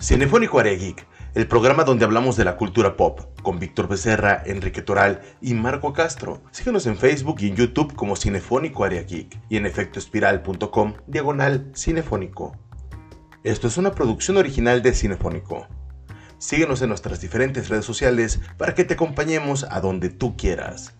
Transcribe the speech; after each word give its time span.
Cinefónico 0.00 0.60
Geek, 0.60 1.06
el 1.34 1.46
programa 1.46 1.84
donde 1.84 2.04
hablamos 2.04 2.36
de 2.36 2.44
la 2.44 2.56
cultura 2.56 2.96
pop, 2.96 3.20
con 3.42 3.60
Víctor 3.60 3.86
Becerra, 3.86 4.42
Enrique 4.44 4.82
Toral 4.82 5.20
y 5.40 5.54
Marco 5.54 5.92
Castro. 5.92 6.42
Síguenos 6.50 6.86
en 6.86 6.96
Facebook 6.96 7.36
y 7.38 7.48
en 7.48 7.54
YouTube 7.54 7.94
como 7.94 8.16
Cinefónico 8.16 8.88
Geek 8.88 9.40
y 9.48 9.56
en 9.56 9.64
efectoespiral.com 9.64 10.94
diagonal 11.06 11.70
cinefónico. 11.76 12.56
Esto 13.44 13.68
es 13.68 13.78
una 13.78 13.92
producción 13.92 14.36
original 14.36 14.82
de 14.82 14.92
Cinefónico. 14.92 15.68
Síguenos 16.38 16.82
en 16.82 16.88
nuestras 16.88 17.20
diferentes 17.20 17.68
redes 17.68 17.84
sociales 17.84 18.40
para 18.58 18.74
que 18.74 18.82
te 18.82 18.94
acompañemos 18.94 19.64
a 19.70 19.80
donde 19.80 20.10
tú 20.10 20.36
quieras. 20.36 20.92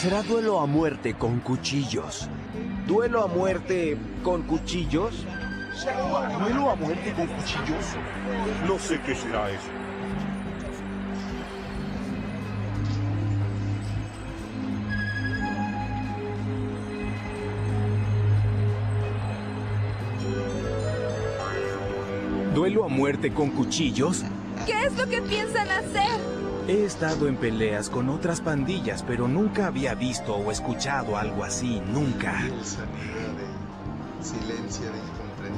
Será 0.00 0.22
duelo 0.22 0.60
a 0.60 0.66
muerte 0.66 1.12
con 1.12 1.40
cuchillos. 1.40 2.26
¿Duelo 2.86 3.22
a 3.22 3.26
muerte 3.26 3.98
con 4.22 4.40
cuchillos? 4.44 5.26
¿Duelo 6.40 6.70
a 6.70 6.74
muerte 6.74 7.12
con 7.12 7.26
cuchillos? 7.26 7.84
No 8.66 8.78
sé 8.78 8.98
qué 9.04 9.14
será 9.14 9.50
eso. 9.50 9.68
¿Duelo 22.54 22.84
a 22.86 22.88
muerte 22.88 23.34
con 23.34 23.50
cuchillos? 23.50 24.24
¿Qué 24.64 24.82
es 24.86 24.96
lo 24.96 25.06
que 25.10 25.20
piensan 25.20 25.68
hacer? 25.68 26.49
He 26.68 26.84
estado 26.84 27.26
en 27.26 27.36
peleas 27.36 27.88
con 27.88 28.08
otras 28.08 28.40
pandillas, 28.40 29.02
pero 29.06 29.26
nunca 29.26 29.66
había 29.66 29.94
visto 29.94 30.34
o 30.34 30.50
escuchado 30.50 31.16
algo 31.16 31.42
así, 31.42 31.80
nunca. 31.92 32.48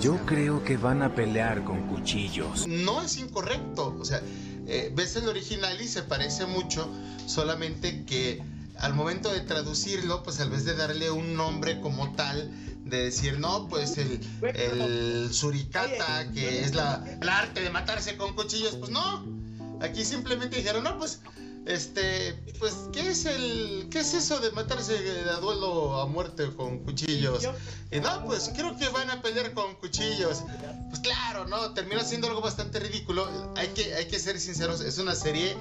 Yo 0.00 0.16
creo 0.24 0.64
que 0.64 0.76
van 0.76 1.02
a 1.02 1.14
pelear 1.14 1.64
con 1.64 1.88
cuchillos. 1.88 2.66
No 2.66 3.02
es 3.02 3.18
incorrecto, 3.18 3.96
o 3.98 4.04
sea, 4.04 4.22
eh, 4.66 4.92
ves 4.94 5.16
el 5.16 5.28
original 5.28 5.80
y 5.80 5.88
se 5.88 6.02
parece 6.02 6.46
mucho, 6.46 6.88
solamente 7.26 8.04
que 8.04 8.42
al 8.78 8.94
momento 8.94 9.30
de 9.30 9.40
traducirlo, 9.40 10.22
pues 10.22 10.40
al 10.40 10.50
vez 10.50 10.64
de 10.64 10.74
darle 10.74 11.10
un 11.10 11.36
nombre 11.36 11.80
como 11.80 12.12
tal, 12.12 12.50
de 12.84 13.04
decir, 13.04 13.38
no, 13.38 13.68
pues 13.68 13.98
el, 13.98 14.20
el 14.42 15.32
suricata, 15.32 16.30
que 16.32 16.60
es 16.64 16.74
la, 16.74 17.04
el 17.20 17.28
arte 17.28 17.60
de 17.60 17.70
matarse 17.70 18.16
con 18.16 18.34
cuchillos, 18.34 18.76
pues 18.76 18.90
no 18.90 19.41
Aquí 19.82 20.04
simplemente 20.04 20.56
dijeron, 20.56 20.84
no, 20.84 20.96
pues, 20.98 21.20
este, 21.66 22.34
pues, 22.58 22.74
¿qué 22.92 23.10
es 23.10 23.24
el, 23.26 23.88
qué 23.90 24.00
es 24.00 24.14
eso 24.14 24.40
de 24.40 24.50
matarse 24.52 24.96
a 25.30 25.40
duelo 25.40 26.00
a 26.00 26.06
muerte 26.06 26.54
con 26.56 26.80
cuchillos? 26.80 27.48
Y 27.90 28.00
no, 28.00 28.24
pues 28.26 28.50
creo 28.54 28.76
que 28.76 28.88
van 28.88 29.10
a 29.10 29.22
pelear 29.22 29.52
con 29.52 29.74
cuchillos. 29.76 30.42
Pues 30.88 31.00
claro, 31.00 31.46
no, 31.46 31.72
termina 31.74 32.02
siendo 32.04 32.28
algo 32.28 32.40
bastante 32.40 32.80
ridículo. 32.80 33.28
Hay 33.56 33.68
que, 33.68 33.94
hay 33.94 34.06
que 34.06 34.18
ser 34.18 34.40
sinceros, 34.40 34.80
es 34.80 34.98
una 34.98 35.14
serie 35.14 35.56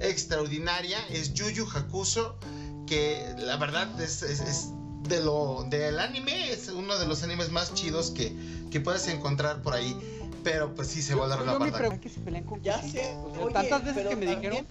extraordinaria, 0.00 0.98
es 1.08 1.32
Yuyu 1.34 1.66
Hakuso, 1.66 2.38
que 2.86 3.34
la 3.38 3.56
verdad 3.56 4.00
es, 4.00 4.22
es, 4.22 4.68
de 5.02 5.20
lo 5.20 5.66
del 5.68 5.98
anime, 5.98 6.52
es 6.52 6.68
uno 6.68 6.98
de 6.98 7.06
los 7.06 7.22
animes 7.22 7.50
más 7.50 7.74
chidos 7.74 8.10
que, 8.10 8.36
que 8.70 8.80
puedes 8.80 9.08
encontrar 9.08 9.62
por 9.62 9.74
ahí. 9.74 9.96
Pero 10.42 10.74
pues 10.74 10.88
sí 10.88 11.02
se 11.02 11.14
va 11.14 11.26
a 11.26 11.28
dar 11.28 11.42
la 11.42 11.58
barda. 11.58 11.98
que 11.98 12.08
se 12.08 12.20
pelean 12.20 12.44
con 12.44 12.62
Ya 12.62 12.80
sé. 12.82 13.14
Oye, 13.40 13.52
tantas 13.52 13.84
veces 13.84 14.06
que 14.08 14.16
me 14.16 14.26
dijeron. 14.26 14.66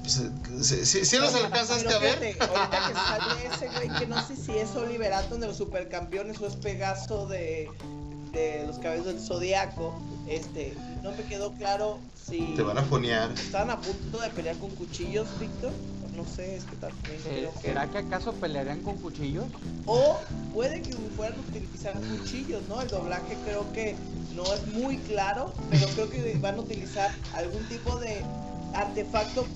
Pues, 0.00 0.66
si, 0.66 1.04
si, 1.04 1.18
los 1.18 1.34
alcanzaste 1.34 1.92
a 1.92 1.98
ver. 1.98 2.36
ahorita 2.40 2.88
que 2.88 2.94
sale 2.94 3.46
ese 3.46 3.68
güey, 3.68 3.98
que 3.98 4.06
no 4.06 4.26
sé 4.26 4.34
si 4.34 4.52
es 4.56 4.74
Oliver 4.74 5.12
Atom 5.12 5.40
de 5.40 5.46
los 5.46 5.56
supercampeones 5.56 6.40
o 6.40 6.46
es 6.46 6.56
Pegaso 6.56 7.26
de, 7.26 7.68
de 8.32 8.64
los 8.66 8.78
cabellos 8.78 9.06
del 9.06 9.20
zodiaco. 9.20 10.00
Este, 10.26 10.74
no 11.02 11.12
me 11.12 11.22
quedó 11.24 11.52
claro 11.52 11.98
si. 12.14 12.54
Te 12.56 12.62
van 12.62 12.78
a 12.78 12.82
fonear. 12.82 13.30
Estaban 13.32 13.70
a 13.70 13.80
punto 13.80 14.18
de 14.20 14.30
pelear 14.30 14.56
con 14.56 14.70
cuchillos, 14.70 15.28
Víctor 15.38 15.72
no 16.20 16.26
sé, 16.28 16.56
es 16.56 16.64
que 16.64 16.76
también. 16.76 17.20
Eh, 17.26 17.50
¿Será 17.60 17.90
que 17.90 17.98
acaso 17.98 18.32
pelearían 18.32 18.80
con 18.80 18.96
cuchillos? 18.96 19.46
O 19.86 20.18
puede 20.52 20.82
que 20.82 20.92
fueran 21.16 21.38
a 21.38 21.42
utilizar 21.42 21.94
cuchillos, 21.94 22.62
¿no? 22.68 22.80
El 22.80 22.88
doblaje 22.88 23.36
creo 23.44 23.70
que 23.72 23.96
no 24.34 24.44
es 24.52 24.66
muy 24.68 24.98
claro, 24.98 25.52
pero 25.70 25.86
creo 25.88 26.10
que 26.10 26.38
van 26.38 26.56
a 26.56 26.60
utilizar 26.60 27.10
algún 27.34 27.62
tipo 27.68 27.98
de 27.98 28.22
artefacto 28.74 29.46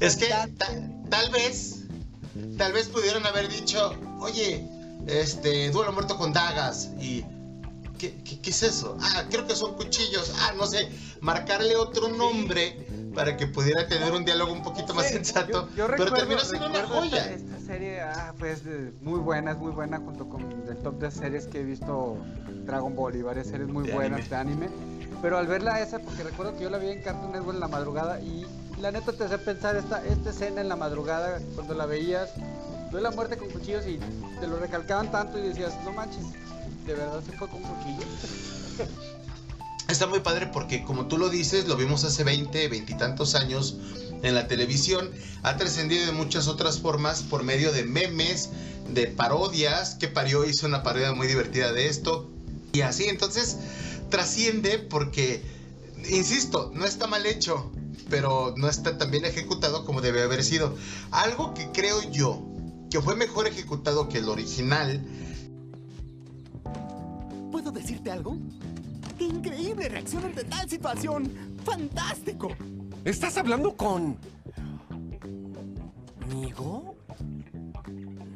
Es 0.00 0.16
que 0.16 0.28
tal 1.10 1.30
vez, 1.30 1.82
tal 2.56 2.72
vez 2.72 2.88
pudieron 2.88 3.26
haber 3.26 3.48
dicho, 3.48 3.94
oye, 4.20 4.66
este, 5.06 5.70
duelo 5.70 5.92
muerto 5.92 6.16
con 6.16 6.32
dagas 6.32 6.90
y... 7.00 7.24
¿Qué, 7.98 8.14
qué 8.22 8.50
es 8.50 8.62
eso? 8.62 8.98
Ah, 9.00 9.24
creo 9.30 9.46
que 9.46 9.56
son 9.56 9.74
cuchillos. 9.74 10.30
Ah, 10.40 10.52
no 10.58 10.66
sé, 10.66 10.86
marcarle 11.22 11.76
otro 11.76 12.08
nombre 12.08 12.85
para 13.16 13.36
que 13.36 13.46
pudiera 13.46 13.88
tener 13.88 14.12
un 14.12 14.24
diálogo 14.24 14.52
un 14.52 14.62
poquito 14.62 14.94
más 14.94 15.08
sensato. 15.08 15.68
pero 15.74 16.12
terminó 16.12 16.40
siendo 16.40 16.68
una 16.68 16.86
joya. 16.86 17.30
Esta, 17.32 17.58
serie, 17.58 18.00
ah, 18.02 18.34
pues 18.38 18.62
muy 19.00 19.18
buena, 19.18 19.52
es 19.52 19.58
muy 19.58 19.72
buena, 19.72 19.98
junto 19.98 20.28
con 20.28 20.42
el 20.68 20.76
top 20.76 21.00
de 21.00 21.10
series 21.10 21.46
que 21.46 21.60
he 21.60 21.64
visto 21.64 22.18
Dragon 22.66 22.94
Ball 22.94 23.16
y 23.16 23.22
varias 23.22 23.48
series 23.48 23.68
muy 23.68 23.90
buenas 23.90 24.28
de 24.28 24.36
anime. 24.36 24.68
Pero 25.22 25.38
al 25.38 25.46
verla 25.46 25.80
esa, 25.80 25.98
porque 25.98 26.22
recuerdo 26.22 26.54
que 26.56 26.64
yo 26.64 26.70
la 26.70 26.78
vi 26.78 26.90
en 26.90 27.02
Cartoon 27.02 27.32
Network 27.32 27.54
en 27.54 27.60
la 27.60 27.68
madrugada 27.68 28.20
y 28.20 28.46
la 28.78 28.92
neta 28.92 29.12
te 29.12 29.24
hace 29.24 29.38
pensar 29.38 29.74
esta, 29.76 30.04
esta 30.04 30.30
escena 30.30 30.60
en 30.60 30.68
la 30.68 30.76
madrugada, 30.76 31.40
cuando 31.54 31.74
la 31.74 31.86
veías, 31.86 32.30
de 32.92 33.00
la 33.00 33.10
muerte 33.10 33.38
con 33.38 33.48
cuchillos 33.48 33.86
y 33.86 33.98
te 34.38 34.46
lo 34.46 34.58
recalcaban 34.58 35.10
tanto 35.10 35.38
y 35.38 35.48
decías, 35.48 35.74
no 35.84 35.92
manches, 35.92 36.26
de 36.86 36.94
verdad 36.94 37.22
se 37.24 37.32
fue 37.32 37.48
con 37.48 37.62
cuchillos. 37.62 38.04
Está 39.96 40.06
muy 40.06 40.20
padre 40.20 40.46
porque 40.48 40.84
como 40.84 41.06
tú 41.06 41.16
lo 41.16 41.30
dices, 41.30 41.68
lo 41.68 41.74
vimos 41.74 42.04
hace 42.04 42.22
20, 42.22 42.68
20 42.68 42.92
y 42.92 42.96
tantos 42.98 43.34
años 43.34 43.78
en 44.22 44.34
la 44.34 44.46
televisión, 44.46 45.10
ha 45.42 45.56
trascendido 45.56 46.04
de 46.04 46.12
muchas 46.12 46.48
otras 46.48 46.80
formas 46.80 47.22
por 47.22 47.44
medio 47.44 47.72
de 47.72 47.82
memes, 47.84 48.50
de 48.92 49.06
parodias, 49.06 49.94
que 49.94 50.08
parió 50.08 50.44
hizo 50.44 50.66
una 50.66 50.82
parodia 50.82 51.14
muy 51.14 51.26
divertida 51.26 51.72
de 51.72 51.86
esto, 51.88 52.30
y 52.74 52.82
así 52.82 53.06
entonces 53.06 53.56
trasciende 54.10 54.80
porque, 54.80 55.42
insisto, 56.10 56.70
no 56.74 56.84
está 56.84 57.06
mal 57.06 57.24
hecho, 57.24 57.72
pero 58.10 58.52
no 58.54 58.68
está 58.68 58.98
tan 58.98 59.10
bien 59.10 59.24
ejecutado 59.24 59.86
como 59.86 60.02
debe 60.02 60.22
haber 60.22 60.44
sido. 60.44 60.76
Algo 61.10 61.54
que 61.54 61.70
creo 61.72 62.02
yo 62.12 62.46
que 62.90 63.00
fue 63.00 63.16
mejor 63.16 63.46
ejecutado 63.46 64.10
que 64.10 64.18
el 64.18 64.28
original. 64.28 65.02
¿Puedo 67.50 67.72
decirte 67.72 68.10
algo? 68.10 68.36
¡Qué 69.18 69.24
increíble 69.24 69.88
reacción 69.88 70.24
ante 70.24 70.44
tal 70.44 70.68
situación! 70.68 71.32
¡Fantástico! 71.64 72.50
¿Estás 73.04 73.36
hablando 73.36 73.76
con... 73.76 74.16
¿Migo? 76.34 76.96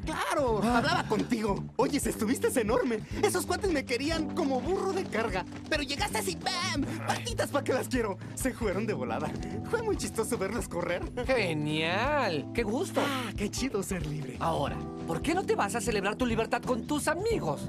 ¡Claro! 0.05 0.60
Ah. 0.62 0.78
Hablaba 0.78 1.05
contigo. 1.05 1.62
Oyes, 1.76 2.06
estuviste 2.06 2.49
enorme. 2.60 3.00
Esos 3.22 3.46
cuates 3.46 3.70
me 3.70 3.84
querían 3.84 4.34
como 4.34 4.60
burro 4.60 4.93
de 4.93 5.05
carga. 5.05 5.44
Pero 5.69 5.82
llegaste 5.82 6.19
así, 6.19 6.37
¡bam! 6.37 6.84
¡Patitas 7.06 7.50
para 7.50 7.64
que 7.64 7.72
las 7.72 7.88
quiero! 7.88 8.19
Se 8.34 8.52
fueron 8.52 8.87
de 8.87 8.94
volada. 8.94 9.31
Fue 9.70 9.82
muy 9.82 9.96
chistoso 9.96 10.38
verlos 10.38 10.69
correr. 10.69 11.02
¡Genial! 11.26 12.50
¡Qué 12.55 12.62
gusto! 12.62 13.00
¡Ah, 13.05 13.32
qué 13.37 13.50
chido 13.50 13.82
ser 13.82 14.06
libre! 14.06 14.37
Ahora, 14.40 14.76
¿por 15.06 15.20
qué 15.20 15.34
no 15.34 15.44
te 15.44 15.55
vas 15.55 15.75
a 15.75 15.81
celebrar 15.81 16.16
tu 16.16 16.26
libertad 16.26 16.62
con 16.62 16.87
tus 16.87 17.06
amigos? 17.06 17.69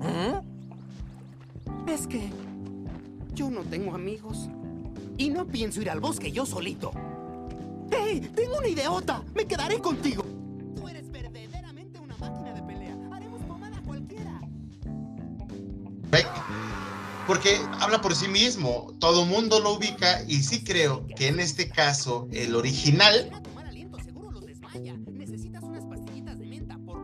¿Mm? 0.00 0.51
Es 1.86 2.06
que 2.06 2.30
yo 3.34 3.50
no 3.50 3.62
tengo 3.62 3.94
amigos. 3.94 4.48
Y 5.18 5.30
no 5.30 5.46
pienso 5.46 5.82
ir 5.82 5.90
al 5.90 6.00
bosque 6.00 6.32
yo 6.32 6.46
solito. 6.46 6.92
¡Hey! 7.90 8.30
¡Tengo 8.34 8.58
una 8.58 8.68
idiota! 8.68 9.22
¡Me 9.34 9.46
quedaré 9.46 9.78
contigo! 9.78 10.24
Tú 10.76 10.88
eres 10.88 11.10
verdaderamente 11.10 11.98
una 12.00 12.16
máquina 12.16 12.54
de 12.54 12.62
pelea. 12.62 12.96
Haremos 13.12 13.42
pomada 13.42 13.80
cualquiera. 13.84 14.40
Porque 17.26 17.60
habla 17.80 18.00
por 18.00 18.14
sí 18.14 18.28
mismo. 18.28 18.94
Todo 18.98 19.26
mundo 19.26 19.60
lo 19.60 19.74
ubica 19.74 20.22
y 20.26 20.42
sí 20.42 20.64
creo 20.64 21.06
que 21.14 21.28
en 21.28 21.40
este 21.40 21.68
caso 21.68 22.28
el 22.32 22.56
original 22.56 23.30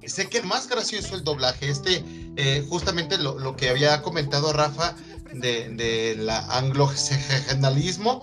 sé 0.08 0.28
que 0.28 0.38
es 0.38 0.44
más 0.44 0.69
gracioso 0.69 1.14
el 1.14 1.25
doblaje. 1.25 1.69
Este, 1.69 2.05
eh, 2.37 2.64
justamente 2.69 3.19
lo, 3.19 3.38
lo, 3.38 3.56
que 3.56 3.69
había 3.69 4.00
comentado 4.02 4.52
Rafa 4.52 4.94
de, 5.32 5.69
de 5.70 6.16
la 6.16 6.40
anglo-regionalismo, 6.56 8.22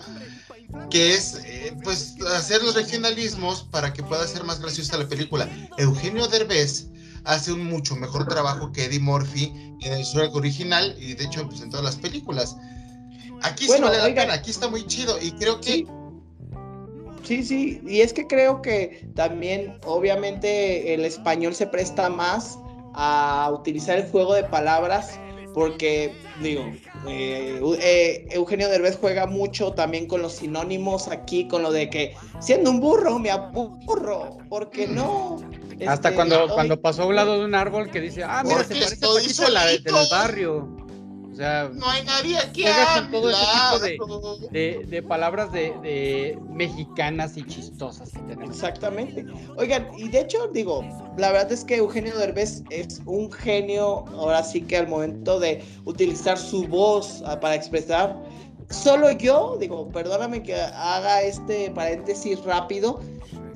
que 0.90 1.14
es 1.14 1.40
eh, 1.46 1.76
pues 1.84 2.16
hacer 2.36 2.64
los 2.64 2.76
regionalismos 2.76 3.64
para 3.64 3.94
que 3.94 4.04
pueda 4.04 4.28
ser 4.28 4.44
más 4.44 4.60
graciosa 4.60 4.98
la 4.98 5.08
película. 5.08 5.50
Eugenio 5.78 6.28
Derbez 6.28 6.88
hace 7.24 7.52
un 7.52 7.66
mucho 7.66 7.96
mejor 7.96 8.28
trabajo 8.28 8.72
que 8.72 8.86
Eddie 8.86 9.00
Murphy 9.00 9.76
en 9.82 9.94
el 9.94 10.06
sueco 10.06 10.38
original 10.38 10.96
y 11.00 11.14
de 11.14 11.26
hecho 11.26 11.48
pues, 11.48 11.62
en 11.62 11.70
todas 11.70 11.86
las 11.86 11.96
películas. 11.96 12.56
Aquí 13.42 13.68
bueno, 13.68 13.88
sí 13.88 13.98
vale 13.98 14.10
la 14.10 14.22
pena, 14.22 14.34
aquí 14.34 14.52
está 14.52 14.68
muy 14.68 14.86
chido 14.88 15.22
y 15.22 15.32
creo 15.34 15.60
que 15.60 15.72
Sí, 15.72 15.88
sí, 17.26 17.82
y 17.86 18.02
es 18.02 18.14
que 18.14 18.28
creo 18.28 18.62
que 18.62 19.08
también, 19.16 19.78
obviamente, 19.86 20.94
el 20.94 21.06
español 21.06 21.56
se 21.56 21.68
presta 21.68 22.10
más 22.10 22.60
a 22.94 23.52
utilizar 23.54 23.98
el 23.98 24.10
juego 24.10 24.34
de 24.34 24.44
palabras, 24.44 25.20
porque, 25.54 26.14
digo, 26.42 26.64
eh, 27.08 27.62
eh, 27.82 28.28
Eugenio 28.32 28.70
Derbez 28.70 28.98
juega 29.00 29.26
mucho 29.26 29.72
también 29.72 30.08
con 30.08 30.22
los 30.22 30.34
sinónimos 30.34 31.08
aquí, 31.08 31.48
con 31.48 31.64
lo 31.64 31.72
de 31.72 31.90
que 31.90 32.16
siendo 32.40 32.70
un 32.70 32.80
burro 32.80 33.20
me 33.20 33.32
aburro, 33.32 34.38
porque 34.50 34.88
no. 34.88 35.38
Hasta 35.88 36.10
este, 36.10 36.16
cuando, 36.16 36.48
cuando 36.50 36.80
pasó 36.80 37.04
a 37.04 37.06
un 37.08 37.16
lado 37.16 37.40
de 37.40 37.46
un 37.46 37.56
árbol 37.56 37.90
que 37.90 38.02
dice, 38.02 38.24
ah, 38.24 38.44
mira, 38.46 38.64
se 38.64 38.76
parece 38.76 39.46
a 39.46 39.50
la 39.50 39.66
del 39.66 39.82
barrio. 40.12 40.85
O 41.36 41.38
sea, 41.38 41.70
no 41.74 41.86
hay 41.90 42.02
nadie 42.06 42.38
aquí. 42.38 42.64
todo 43.12 43.30
ese 43.30 43.92
tipo 43.92 44.38
de, 44.52 44.86
de, 44.88 45.04
palabras 45.04 45.52
de, 45.52 46.40
mexicanas 46.50 47.36
y 47.36 47.44
chistosas. 47.44 48.14
Exactamente. 48.42 49.26
Oigan, 49.58 49.90
y 49.98 50.08
de 50.08 50.22
hecho, 50.22 50.48
digo, 50.54 50.86
la 51.18 51.34
verdad 51.34 51.52
es 51.52 51.66
que 51.66 51.76
Eugenio 51.76 52.18
Derbez 52.18 52.64
es 52.70 53.02
un 53.06 53.30
genio, 53.34 54.06
ahora 54.14 54.44
sí 54.44 54.62
que 54.62 54.78
al 54.78 54.88
momento 54.88 55.38
de 55.38 55.62
utilizar 55.84 56.38
su 56.38 56.70
voz 56.70 57.22
ah, 57.26 57.38
para 57.38 57.56
expresar, 57.56 58.16
solo 58.70 59.12
yo, 59.12 59.58
digo, 59.60 59.90
perdóname 59.90 60.42
que 60.42 60.56
haga 60.56 61.22
este 61.22 61.70
paréntesis 61.72 62.42
rápido, 62.46 63.02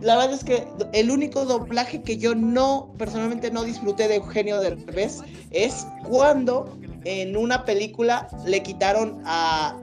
la 0.01 0.17
verdad 0.17 0.33
es 0.33 0.43
que 0.43 0.67
el 0.91 1.11
único 1.11 1.45
doblaje 1.45 2.01
que 2.01 2.17
yo 2.17 2.35
no, 2.35 2.93
personalmente 2.97 3.51
no 3.51 3.63
disfruté 3.63 4.09
de 4.09 4.15
Eugenio 4.15 4.59
Derbez 4.59 5.19
es 5.51 5.87
cuando 6.03 6.77
en 7.03 7.37
una 7.37 7.65
película 7.65 8.27
le 8.45 8.61
quitaron 8.63 9.21
a 9.25 9.75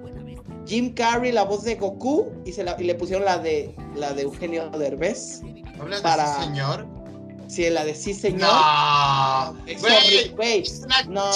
Jim 0.67 0.93
Carrey 0.95 1.33
la 1.33 1.45
voz 1.45 1.65
de 1.65 1.77
Goku 1.77 2.33
y, 2.45 2.53
se 2.53 2.65
le 2.65 2.95
pusieron 2.95 3.25
la 3.25 3.39
de 3.39 3.75
la 3.95 4.13
de 4.13 4.23
Eugenio 4.23 4.69
Derbez. 4.71 5.43
¿Hablas 5.81 6.01
para... 6.01 6.25
de 6.25 6.35
sí, 6.35 6.45
señor? 6.45 6.87
Sí, 7.49 7.71
la 7.71 7.85
de 7.85 7.95
sí, 7.95 8.15
señor. 8.15 8.51
No, 8.51 9.57
güey, 10.37 10.65
no, 11.09 11.31
no, 11.31 11.33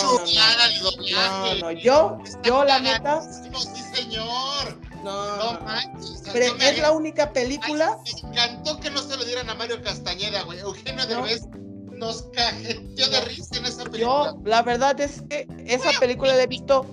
no, 1.14 1.54
no, 1.60 1.70
yo, 1.70 2.18
yo 2.42 2.64
la 2.64 2.80
neta. 2.80 3.22
Sí, 3.22 3.82
señor. 3.94 4.80
No, 5.04 5.36
no 5.36 5.60
manches. 5.60 6.22
Pero 6.32 6.56
es 6.56 6.78
la 6.78 6.92
única 6.92 7.32
película. 7.32 7.98
me 8.24 8.30
encantó 8.30 8.80
que 8.80 8.90
no 8.90 9.00
se 9.00 9.16
lo 9.16 9.24
dieran 9.24 9.48
a 9.48 9.54
Mario 9.54 9.80
Castañeda, 9.82 10.42
güey. 10.42 10.58
Eugenio 10.58 11.06
Derbez 11.06 11.46
nos 12.00 12.22
cajeteó 12.32 13.08
de 13.10 13.20
risa 13.26 13.58
en 13.58 13.66
esa 13.66 13.84
película. 13.84 14.32
Yo, 14.34 14.40
la 14.44 14.62
verdad 14.62 14.98
es 15.00 15.22
que 15.28 15.46
esa 15.66 15.90
película 16.00 16.34
la 16.34 16.42
he 16.42 16.46
visto 16.46 16.86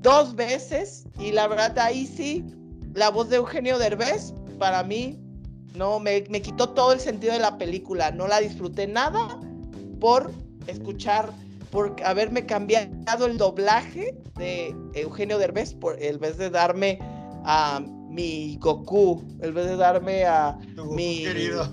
dos 0.00 0.34
veces 0.34 1.04
y 1.18 1.32
la 1.32 1.48
verdad 1.48 1.76
ahí 1.78 2.06
sí, 2.06 2.44
la 2.94 3.10
voz 3.10 3.28
de 3.28 3.36
Eugenio 3.36 3.78
Derbez, 3.78 4.32
para 4.58 4.82
mí, 4.84 5.18
no, 5.74 5.98
me, 5.98 6.24
me 6.30 6.40
quitó 6.40 6.70
todo 6.70 6.92
el 6.92 7.00
sentido 7.00 7.32
de 7.32 7.40
la 7.40 7.58
película. 7.58 8.12
No 8.12 8.28
la 8.28 8.40
disfruté 8.40 8.86
nada 8.86 9.40
por 10.00 10.32
escuchar, 10.68 11.32
por 11.70 11.96
haberme 12.04 12.46
cambiado 12.46 13.26
el 13.26 13.38
doblaje 13.38 14.16
de 14.36 14.74
Eugenio 14.94 15.38
Derbez, 15.38 15.74
por, 15.74 16.00
en 16.00 16.18
vez 16.20 16.38
de 16.38 16.48
darme 16.48 17.00
a 17.44 17.80
mi 18.08 18.56
Goku, 18.60 19.22
en 19.40 19.52
vez 19.52 19.66
de 19.66 19.76
darme 19.76 20.24
a 20.24 20.56
mi... 20.76 21.24
Querido. 21.24 21.72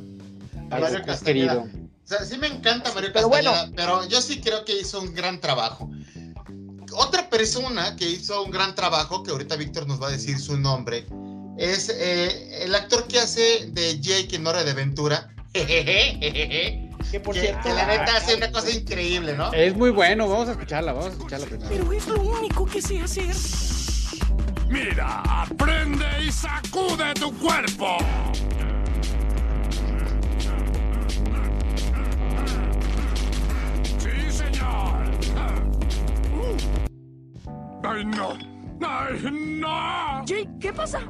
A 0.71 0.79
querido. 1.23 1.67
O 2.05 2.07
sea, 2.07 2.23
sí 2.23 2.37
me 2.37 2.45
encanta 2.45 2.93
Mario 2.93 3.09
pero 3.11 3.31
Castañeda, 3.31 3.71
pero 3.75 4.07
yo 4.07 4.21
sí 4.21 4.39
creo 4.39 4.63
que 4.63 4.79
hizo 4.79 5.01
un 5.01 5.15
gran 5.15 5.41
trabajo. 5.41 5.89
Otra 6.93 7.27
persona 7.31 7.95
que 7.95 8.07
hizo 8.07 8.43
un 8.43 8.51
gran 8.51 8.75
trabajo, 8.75 9.23
que 9.23 9.31
ahorita 9.31 9.55
Víctor 9.55 9.87
nos 9.87 9.99
va 9.99 10.09
a 10.09 10.11
decir 10.11 10.37
su 10.37 10.55
nombre, 10.55 11.07
es 11.57 11.89
eh, 11.89 12.63
el 12.63 12.75
actor 12.75 13.07
que 13.07 13.19
hace 13.19 13.71
de 13.71 13.99
Jake 13.99 14.35
en 14.35 14.45
Hora 14.45 14.63
de 14.63 14.71
Aventura. 14.71 15.33
que 15.53 17.19
por 17.23 17.35
cierto. 17.35 17.63
Que 17.63 17.73
la 17.73 17.87
neta 17.87 18.17
hace 18.17 18.35
una 18.35 18.51
cosa 18.51 18.69
increíble, 18.69 19.35
¿no? 19.35 19.51
Es 19.51 19.75
muy 19.75 19.89
bueno, 19.89 20.29
vamos 20.29 20.47
a 20.49 20.51
escucharla, 20.51 20.93
vamos 20.93 21.09
a 21.09 21.13
escucharla 21.13 21.47
primero. 21.47 21.69
Pero 21.69 21.91
es 21.91 22.07
lo 22.07 22.21
único 22.21 22.67
que 22.67 22.83
sé 22.83 23.01
hacer. 23.01 23.35
Mira, 24.69 25.21
aprende 25.25 26.05
y 26.23 26.31
sacude 26.31 27.15
tu 27.15 27.35
cuerpo. 27.39 27.97
¡Ay, 37.87 38.03
no! 38.03 38.33
¡Ay, 38.81 39.31
no! 39.31 40.25
Jake, 40.25 40.49
¿qué 40.59 40.73
pasa? 40.73 41.01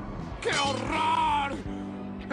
¡Qué 0.42 0.50
horror! 0.50 1.58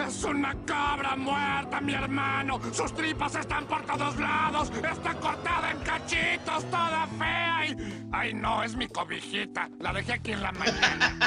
¡Es 0.05 0.23
una 0.25 0.53
cabra 0.65 1.15
muerta, 1.15 1.79
mi 1.79 1.93
hermano! 1.93 2.59
¡Sus 2.73 2.93
tripas 2.93 3.35
están 3.35 3.65
por 3.65 3.85
todos 3.85 4.19
lados! 4.19 4.69
¡Está 4.75 5.13
cortada 5.13 5.71
en 5.71 5.79
cachitos, 5.79 6.65
toda 6.65 7.07
fea! 7.17 7.67
Y... 7.67 8.07
¡Ay, 8.11 8.33
no! 8.33 8.63
Es 8.63 8.75
mi 8.75 8.87
cobijita. 8.87 9.69
La 9.79 9.93
dejé 9.93 10.13
aquí 10.13 10.33
en 10.33 10.41
la 10.41 10.51
mañana. 10.51 11.17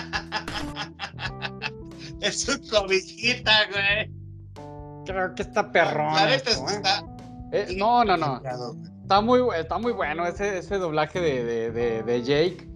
es 2.21 2.43
su 2.43 2.61
cobijita, 2.69 3.53
güey. 3.71 4.11
Creo 5.07 5.35
que 5.35 5.43
está 5.43 5.73
perrón. 5.73 6.15
La 6.15 6.27
neta 6.27 6.51
está... 6.51 7.05
Eh, 7.53 7.75
no, 7.79 8.05
no, 8.05 8.17
no. 8.19 8.43
Está 9.03 9.21
muy, 9.23 9.41
está 9.57 9.79
muy 9.79 9.93
bueno 9.93 10.27
ese, 10.27 10.59
ese 10.59 10.77
doblaje 10.77 11.21
de, 11.21 11.45
de, 11.45 11.71
de, 11.71 12.03
de 12.03 12.23
Jake. 12.23 12.76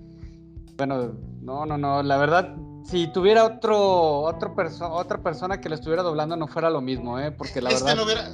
Bueno, 0.80 1.12
no, 1.42 1.66
no, 1.66 1.76
no, 1.76 2.02
la 2.02 2.16
verdad, 2.16 2.56
si 2.84 3.06
tuviera 3.12 3.44
otro, 3.44 4.20
otro 4.20 4.54
otra 4.92 5.22
persona 5.22 5.60
que 5.60 5.68
le 5.68 5.74
estuviera 5.74 6.02
doblando 6.02 6.36
no 6.36 6.46
fuera 6.48 6.70
lo 6.70 6.80
mismo, 6.80 7.18
¿eh? 7.18 7.30
Porque 7.32 7.60
la 7.60 7.68
verdad... 7.68 7.96
no 7.96 8.04
hubiera, 8.04 8.30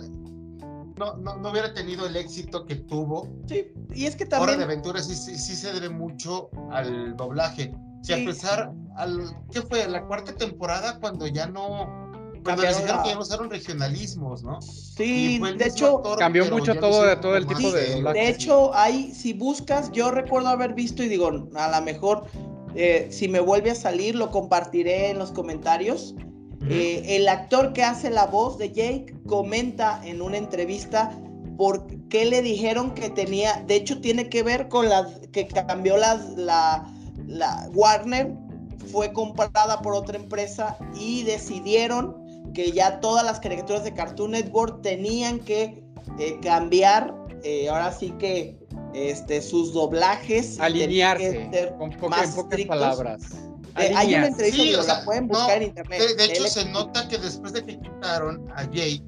no, 0.97 1.50
hubiera 1.50 1.75
tenido 1.75 2.06
el 2.06 2.14
éxito 2.14 2.64
que 2.64 2.76
tuvo. 2.76 3.28
Sí, 3.49 3.73
y 3.92 4.06
es 4.06 4.14
que 4.14 4.26
también... 4.26 4.50
Hora 4.50 4.59
de 4.59 4.62
Aventura 4.62 5.02
sí, 5.02 5.16
sí, 5.16 5.56
se 5.56 5.73
debe 5.73 5.88
mucho 5.88 6.49
al 6.71 7.16
doblaje. 7.16 7.75
Si 8.02 8.12
a 8.12 8.25
pesar, 8.25 8.71
al, 8.94 9.25
¿qué 9.50 9.62
fue? 9.62 9.85
La 9.88 10.06
cuarta 10.06 10.32
temporada 10.32 11.00
cuando 11.00 11.26
ya 11.26 11.49
no... 11.49 12.05
Cuando 12.47 12.62
les 12.62 12.79
dijeron 12.79 13.03
que 13.03 13.09
ya 13.11 13.15
no 13.15 13.21
usaron 13.21 13.50
regionalismos, 13.50 14.43
¿no? 14.43 14.61
Sí, 14.62 15.38
de 15.38 15.67
hecho... 15.67 16.03
cambió 16.19 16.47
mucho 16.47 16.75
todo, 16.76 17.05
de, 17.05 17.17
todo 17.17 17.37
el 17.37 17.47
tipo 17.47 17.71
de... 17.73 18.03
De 18.03 18.29
hecho, 18.29 18.75
ahí, 18.75 19.12
si 19.15 19.33
buscas, 19.33 19.93
yo 19.93 20.11
recuerdo 20.11 20.49
haber 20.49 20.75
visto 20.75 21.03
y 21.03 21.09
digo, 21.09 21.49
a 21.55 21.69
lo 21.69 21.85
mejor, 21.85 22.25
eh, 22.75 23.09
si 23.11 23.29
me 23.29 23.41
vuelve 23.41 23.71
a 23.73 23.75
salir, 23.75 24.15
lo 24.15 24.31
compartiré 24.31 25.11
en 25.11 25.19
los 25.19 25.33
comentarios. 25.33 26.15
Eh, 26.69 27.17
el 27.17 27.29
actor 27.29 27.73
que 27.73 27.83
hace 27.85 28.11
la 28.11 28.26
voz 28.26 28.59
de 28.59 28.73
Jake 28.73 29.15
comenta 29.26 30.00
en 30.05 30.23
una 30.23 30.38
entrevista 30.38 31.11
por 31.57 31.87
qué 32.09 32.25
le 32.25 32.43
dijeron 32.43 32.93
que 32.95 33.11
tenía, 33.11 33.62
de 33.67 33.76
hecho 33.76 34.00
tiene 34.00 34.29
que 34.29 34.43
ver 34.43 34.69
con 34.69 34.88
la 34.88 35.09
que 35.33 35.47
cambió 35.47 35.97
la, 35.97 36.15
la, 36.37 36.87
la 37.26 37.69
Warner, 37.73 38.35
fue 38.91 39.12
comprada 39.12 39.81
por 39.81 39.95
otra 39.95 40.17
empresa 40.17 40.76
y 40.99 41.23
decidieron 41.25 42.25
que 42.56 42.72
ya 42.72 43.00
todas 43.00 43.22
las 43.22 43.38
caricaturas 43.38 43.84
de 43.84 43.92
Cartoon 43.92 44.30
Network 44.30 44.80
tenían 44.80 45.40
que 45.40 45.84
eh, 46.18 46.38
cambiar, 46.40 47.14
eh, 47.44 47.68
ahora 47.68 47.92
sí 47.92 48.14
que 48.18 48.56
este, 48.94 49.42
sus 49.42 49.75
doblajes. 49.75 50.58
Alinearse, 50.58 51.75
con 51.76 51.90
pocas 51.90 52.34
palabras. 52.66 53.20
Eh, 53.78 53.92
hay 53.94 54.14
una 54.14 54.28
entrevista 54.28 54.82
la 54.84 55.04
pueden 55.04 55.28
buscar 55.28 55.58
en 55.58 55.68
internet. 55.68 56.00
De, 56.16 56.25
hecho, 56.25 56.46
se 56.46 56.64
nota 56.70 57.06
que 57.08 57.18
después 57.18 57.52
de 57.52 57.62
que 57.62 57.78
quitaron 57.78 58.50
a 58.56 58.64
Jake, 58.70 59.04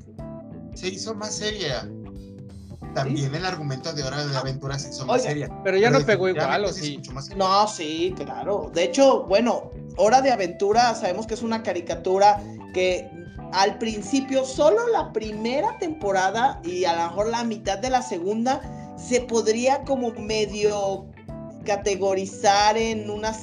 se 0.75 0.89
hizo 0.89 1.15
más 1.15 1.35
seria. 1.35 1.89
También 2.95 3.35
el 3.35 3.47
argumento 3.47 3.95
de 3.95 4.03
Hora 4.03 4.27
de 4.27 4.37
Aventura 4.37 4.79
se 4.79 4.91
hizo 4.91 5.07
más 5.07 5.23
seria. 5.23 5.49
Pero 5.65 5.79
ya 5.79 5.89
no 5.89 6.05
pegó 6.05 6.29
igual, 6.29 6.67
¿o 6.67 6.69
sí? 6.69 7.01
No, 7.35 7.67
sí, 7.67 8.13
claro. 8.15 8.71
De 8.75 8.85
hecho, 8.85 9.23
bueno, 9.23 9.71
Hora 9.97 10.21
de 10.21 10.33
Aventura 10.33 10.95
sabemos 10.95 11.27
que 11.27 11.33
es 11.33 11.41
una 11.41 11.63
caricatura 11.63 12.43
que 12.75 13.18
al 13.53 13.79
principio 13.79 14.45
solo 14.45 14.89
la 14.89 15.13
primera 15.13 15.77
temporada 15.79 16.61
y 16.65 16.85
a 16.85 16.95
lo 16.95 17.03
mejor 17.09 17.29
la 17.29 17.45
mitad 17.45 17.79
de 17.79 17.91
la 17.91 18.03
segunda 18.03 18.61
se 18.97 19.21
podría 19.23 19.83
como 19.85 20.11
medio 20.13 21.07
categorizar 21.65 22.77
en 22.77 23.11
una 23.11 23.35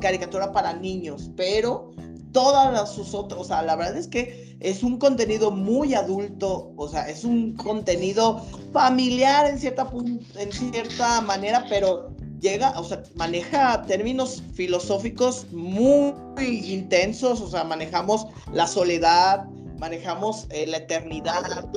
caricatura 0.00 0.52
para 0.52 0.72
niños, 0.74 1.30
pero 1.36 1.92
todas 2.32 2.90
sus 2.90 3.14
otras, 3.14 3.40
o 3.40 3.44
sea, 3.44 3.62
la 3.62 3.76
verdad 3.76 3.96
es 3.96 4.08
que 4.08 4.56
es 4.60 4.82
un 4.82 4.98
contenido 4.98 5.50
muy 5.50 5.94
adulto, 5.94 6.72
o 6.76 6.88
sea, 6.88 7.08
es 7.08 7.24
un 7.24 7.54
contenido 7.56 8.44
familiar 8.72 9.46
en 9.46 9.58
cierta, 9.58 9.90
en 10.38 10.52
cierta 10.52 11.20
manera, 11.20 11.64
pero 11.68 12.15
llega, 12.40 12.78
o 12.78 12.84
sea, 12.84 13.02
maneja 13.14 13.82
términos 13.82 14.42
filosóficos 14.54 15.46
muy 15.52 16.12
intensos, 16.46 17.40
o 17.40 17.48
sea, 17.48 17.64
manejamos 17.64 18.26
la 18.52 18.66
soledad, 18.66 19.44
manejamos 19.78 20.46
eh, 20.50 20.66
la 20.66 20.78
eternidad. 20.78 21.68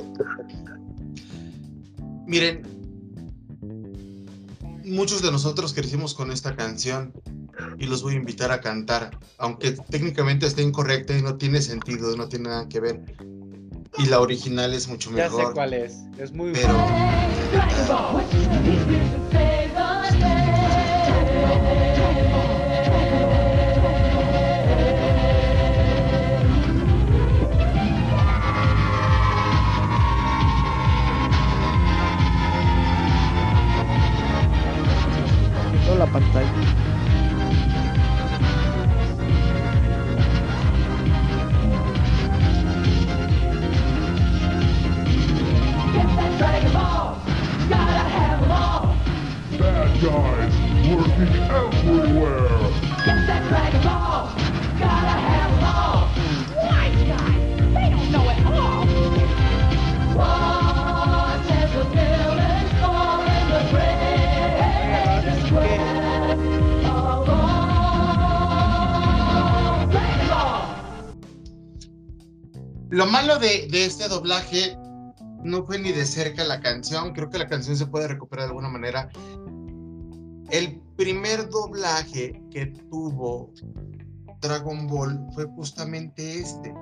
Miren, 2.26 2.62
muchos 4.84 5.22
de 5.22 5.30
nosotros 5.30 5.72
crecimos 5.72 6.14
con 6.14 6.30
esta 6.30 6.54
canción 6.56 7.12
y 7.78 7.86
los 7.86 8.02
voy 8.02 8.14
a 8.14 8.16
invitar 8.16 8.52
a 8.52 8.60
cantar, 8.60 9.18
aunque 9.38 9.72
técnicamente 9.72 10.46
esté 10.46 10.62
incorrecta 10.62 11.16
y 11.16 11.22
no 11.22 11.36
tiene 11.36 11.60
sentido, 11.60 12.16
no 12.16 12.28
tiene 12.28 12.48
nada 12.48 12.68
que 12.68 12.80
ver. 12.80 13.00
Y 13.98 14.06
la 14.06 14.20
original 14.20 14.72
es 14.72 14.86
mucho 14.88 15.10
mejor. 15.10 15.40
Ya 15.40 15.48
sé 15.48 15.52
cuál 15.52 15.74
es, 15.74 15.96
es 16.18 16.32
muy 16.32 16.52
pero 16.52 16.74
la 17.88 19.19
Thank 36.32 36.56
you. 36.56 36.59
Este 73.90 74.08
doblaje 74.08 74.76
no 75.42 75.64
fue 75.66 75.78
ni 75.78 75.90
de 75.92 76.04
cerca 76.06 76.44
la 76.44 76.60
canción, 76.60 77.12
creo 77.12 77.28
que 77.30 77.38
la 77.38 77.46
canción 77.48 77.76
se 77.76 77.86
puede 77.86 78.08
recuperar 78.08 78.44
de 78.46 78.48
alguna 78.50 78.68
manera. 78.68 79.08
El 80.50 80.80
primer 80.96 81.48
doblaje 81.48 82.42
que 82.50 82.66
tuvo 82.90 83.52
Dragon 84.40 84.86
Ball 84.86 85.18
fue 85.34 85.44
justamente 85.46 86.40
este. 86.40 86.74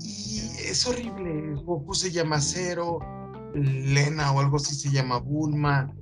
Y 0.00 0.40
es 0.68 0.86
horrible. 0.86 1.54
Goku 1.62 1.94
se 1.94 2.10
llama 2.10 2.40
Zero, 2.40 2.98
Lena 3.54 4.32
o 4.32 4.40
algo 4.40 4.56
así 4.56 4.74
se 4.74 4.90
llama 4.90 5.18
Bulma, 5.18 5.92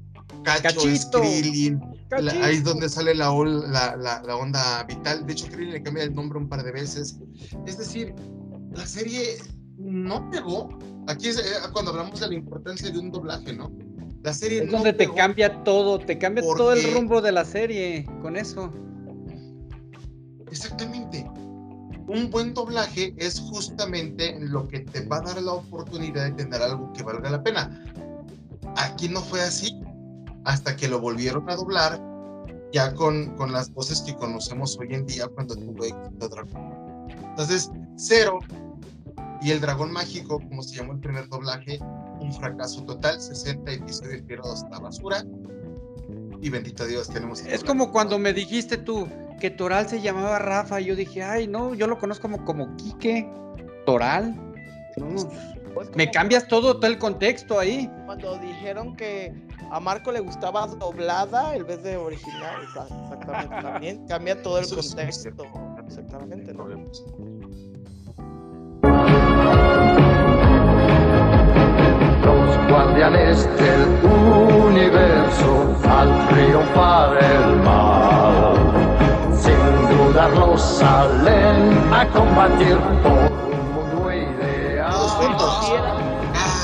Cacho 0.45 0.88
es. 0.88 1.07
Krillin. 1.07 1.81
La- 2.11 2.33
ahí 2.45 2.57
es 2.57 2.64
donde 2.64 2.88
sale 2.88 3.14
la, 3.14 3.31
la- 3.33 4.23
la 4.23 4.37
onda 4.37 4.83
vital. 4.85 5.26
De 5.26 5.33
hecho, 5.33 5.47
Krillin 5.49 5.73
le 5.73 5.83
cambia 5.83 6.05
el 6.05 6.14
nombre 6.14 6.38
un 6.38 6.49
par 6.49 6.62
de 6.62 6.73
veces. 6.73 7.19
Es 7.67 7.76
decir, 7.79 8.14
la 8.75 8.87
serie 8.87 9.38
no 9.79 10.29
pegó. 10.31 10.79
Aquí 11.09 11.29
es 11.29 11.38
eh, 11.38 11.43
cuando 11.73 11.91
hablamos 11.91 12.21
de 12.21 12.29
la 12.29 12.35
importancia 12.35 12.91
de 12.91 12.99
un 12.99 13.11
doblaje, 13.11 13.52
¿no? 13.52 13.71
La 14.23 14.33
serie 14.33 14.62
Es 14.62 14.67
no 14.67 14.73
donde 14.73 14.93
te 14.93 15.12
cambia 15.12 15.64
todo, 15.64 15.99
te 15.99 16.17
cambia 16.17 16.43
todo 16.43 16.73
el 16.73 16.95
rumbo 16.95 17.21
de 17.21 17.33
la 17.33 17.45
serie 17.45 18.07
con 18.21 18.37
eso. 18.37 18.73
Exactamente. 20.50 21.29
Un 22.07 22.31
buen 22.31 22.55
doblaje 22.55 23.14
es 23.17 23.41
justamente 23.41 24.37
lo 24.38 24.69
que 24.69 24.81
te 24.81 25.05
va 25.07 25.17
a 25.17 25.23
dar 25.23 25.43
la 25.43 25.52
oportunidad 25.52 26.26
de 26.26 26.33
tener 26.33 26.62
algo 26.62 26.93
que 26.93 27.02
valga 27.02 27.31
la 27.31 27.43
pena. 27.43 27.85
Aquí 28.76 29.09
no 29.09 29.21
fue 29.21 29.41
así 29.41 29.81
hasta 30.45 30.76
que 30.76 30.88
lo 30.88 31.00
volvieron 31.00 31.49
a 31.50 31.57
doblar 31.57 32.00
ya 32.73 32.95
con, 32.95 33.35
con 33.37 33.52
las 33.52 33.73
voces 33.73 34.00
que 34.02 34.14
conocemos 34.14 34.79
hoy 34.79 34.95
en 34.95 35.07
día 35.07 35.26
cuando 35.29 35.57
tuvo 35.57 35.85
éxito 35.85 36.29
Dragon. 36.29 37.09
Entonces, 37.31 37.71
Cero 37.97 38.38
y 39.43 39.51
el 39.51 39.61
Dragón 39.61 39.93
Mágico, 39.93 40.41
como 40.41 40.63
se 40.63 40.77
llamó 40.77 40.93
el 40.93 41.01
primer 41.01 41.29
doblaje, 41.29 41.79
un 42.21 42.33
fracaso 42.33 42.83
total, 42.85 43.21
60 43.21 43.73
episodios 43.73 44.25
tirados 44.27 44.63
a 44.65 44.69
la 44.71 44.79
basura. 44.79 45.25
Y 46.41 46.49
bendito 46.49 46.87
Dios, 46.87 47.09
tenemos... 47.09 47.41
Es 47.41 47.65
como 47.65 47.91
cuando 47.91 48.19
me 48.19 48.33
dijiste 48.33 48.77
tú 48.77 49.09
que 49.41 49.51
Toral 49.51 49.89
se 49.89 50.01
llamaba 50.01 50.39
Rafa 50.39 50.81
y 50.81 50.87
yo 50.87 50.97
dije, 50.97 51.23
ay, 51.23 51.49
no, 51.49 51.75
yo 51.75 51.89
lo 51.89 51.99
conozco 51.99 52.23
como, 52.23 52.45
como 52.45 52.77
Quique, 52.77 53.29
Toral. 53.85 54.35
No, 54.97 55.29
me 55.95 56.11
cambias 56.11 56.47
todo, 56.47 56.77
todo 56.77 56.87
el 56.87 56.99
contexto 56.99 57.59
ahí. 57.59 57.91
Cuando 58.07 58.39
dijeron 58.39 58.95
que 58.95 59.35
a 59.71 59.81
Marco 59.81 60.13
le 60.13 60.21
gustaba 60.21 60.67
doblada 60.67 61.57
en 61.57 61.67
vez 61.67 61.83
de 61.83 61.97
original, 61.97 62.63
exactamente, 62.63 63.63
también 63.63 64.07
cambia 64.07 64.41
todo 64.41 64.59
el 64.59 64.65
Eso 64.65 64.77
contexto. 64.77 65.45
Exactamente, 65.87 66.53
¿no? 66.53 66.69
Guardianes 72.73 73.45
del 73.59 73.83
universo 74.02 75.76
al 75.87 76.29
triunfar 76.29 77.23
el 77.23 77.57
mal, 77.61 78.57
sin 79.37 79.99
dudarlo 79.99 80.57
salen 80.57 81.93
a 81.93 82.09
combatir 82.09 82.79
por 83.02 83.12
un 83.12 83.75
mundo 83.75 84.11
ideal. 84.11 84.91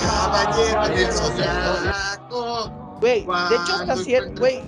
Caballero 0.00 0.88
del 0.88 1.12
Zodiaco. 1.12 2.72
Güey, 3.00 3.26
de 3.26 3.56
hecho 3.56 3.74
hasta 3.74 3.96
cierto, 3.96 4.40
güey, 4.40 4.62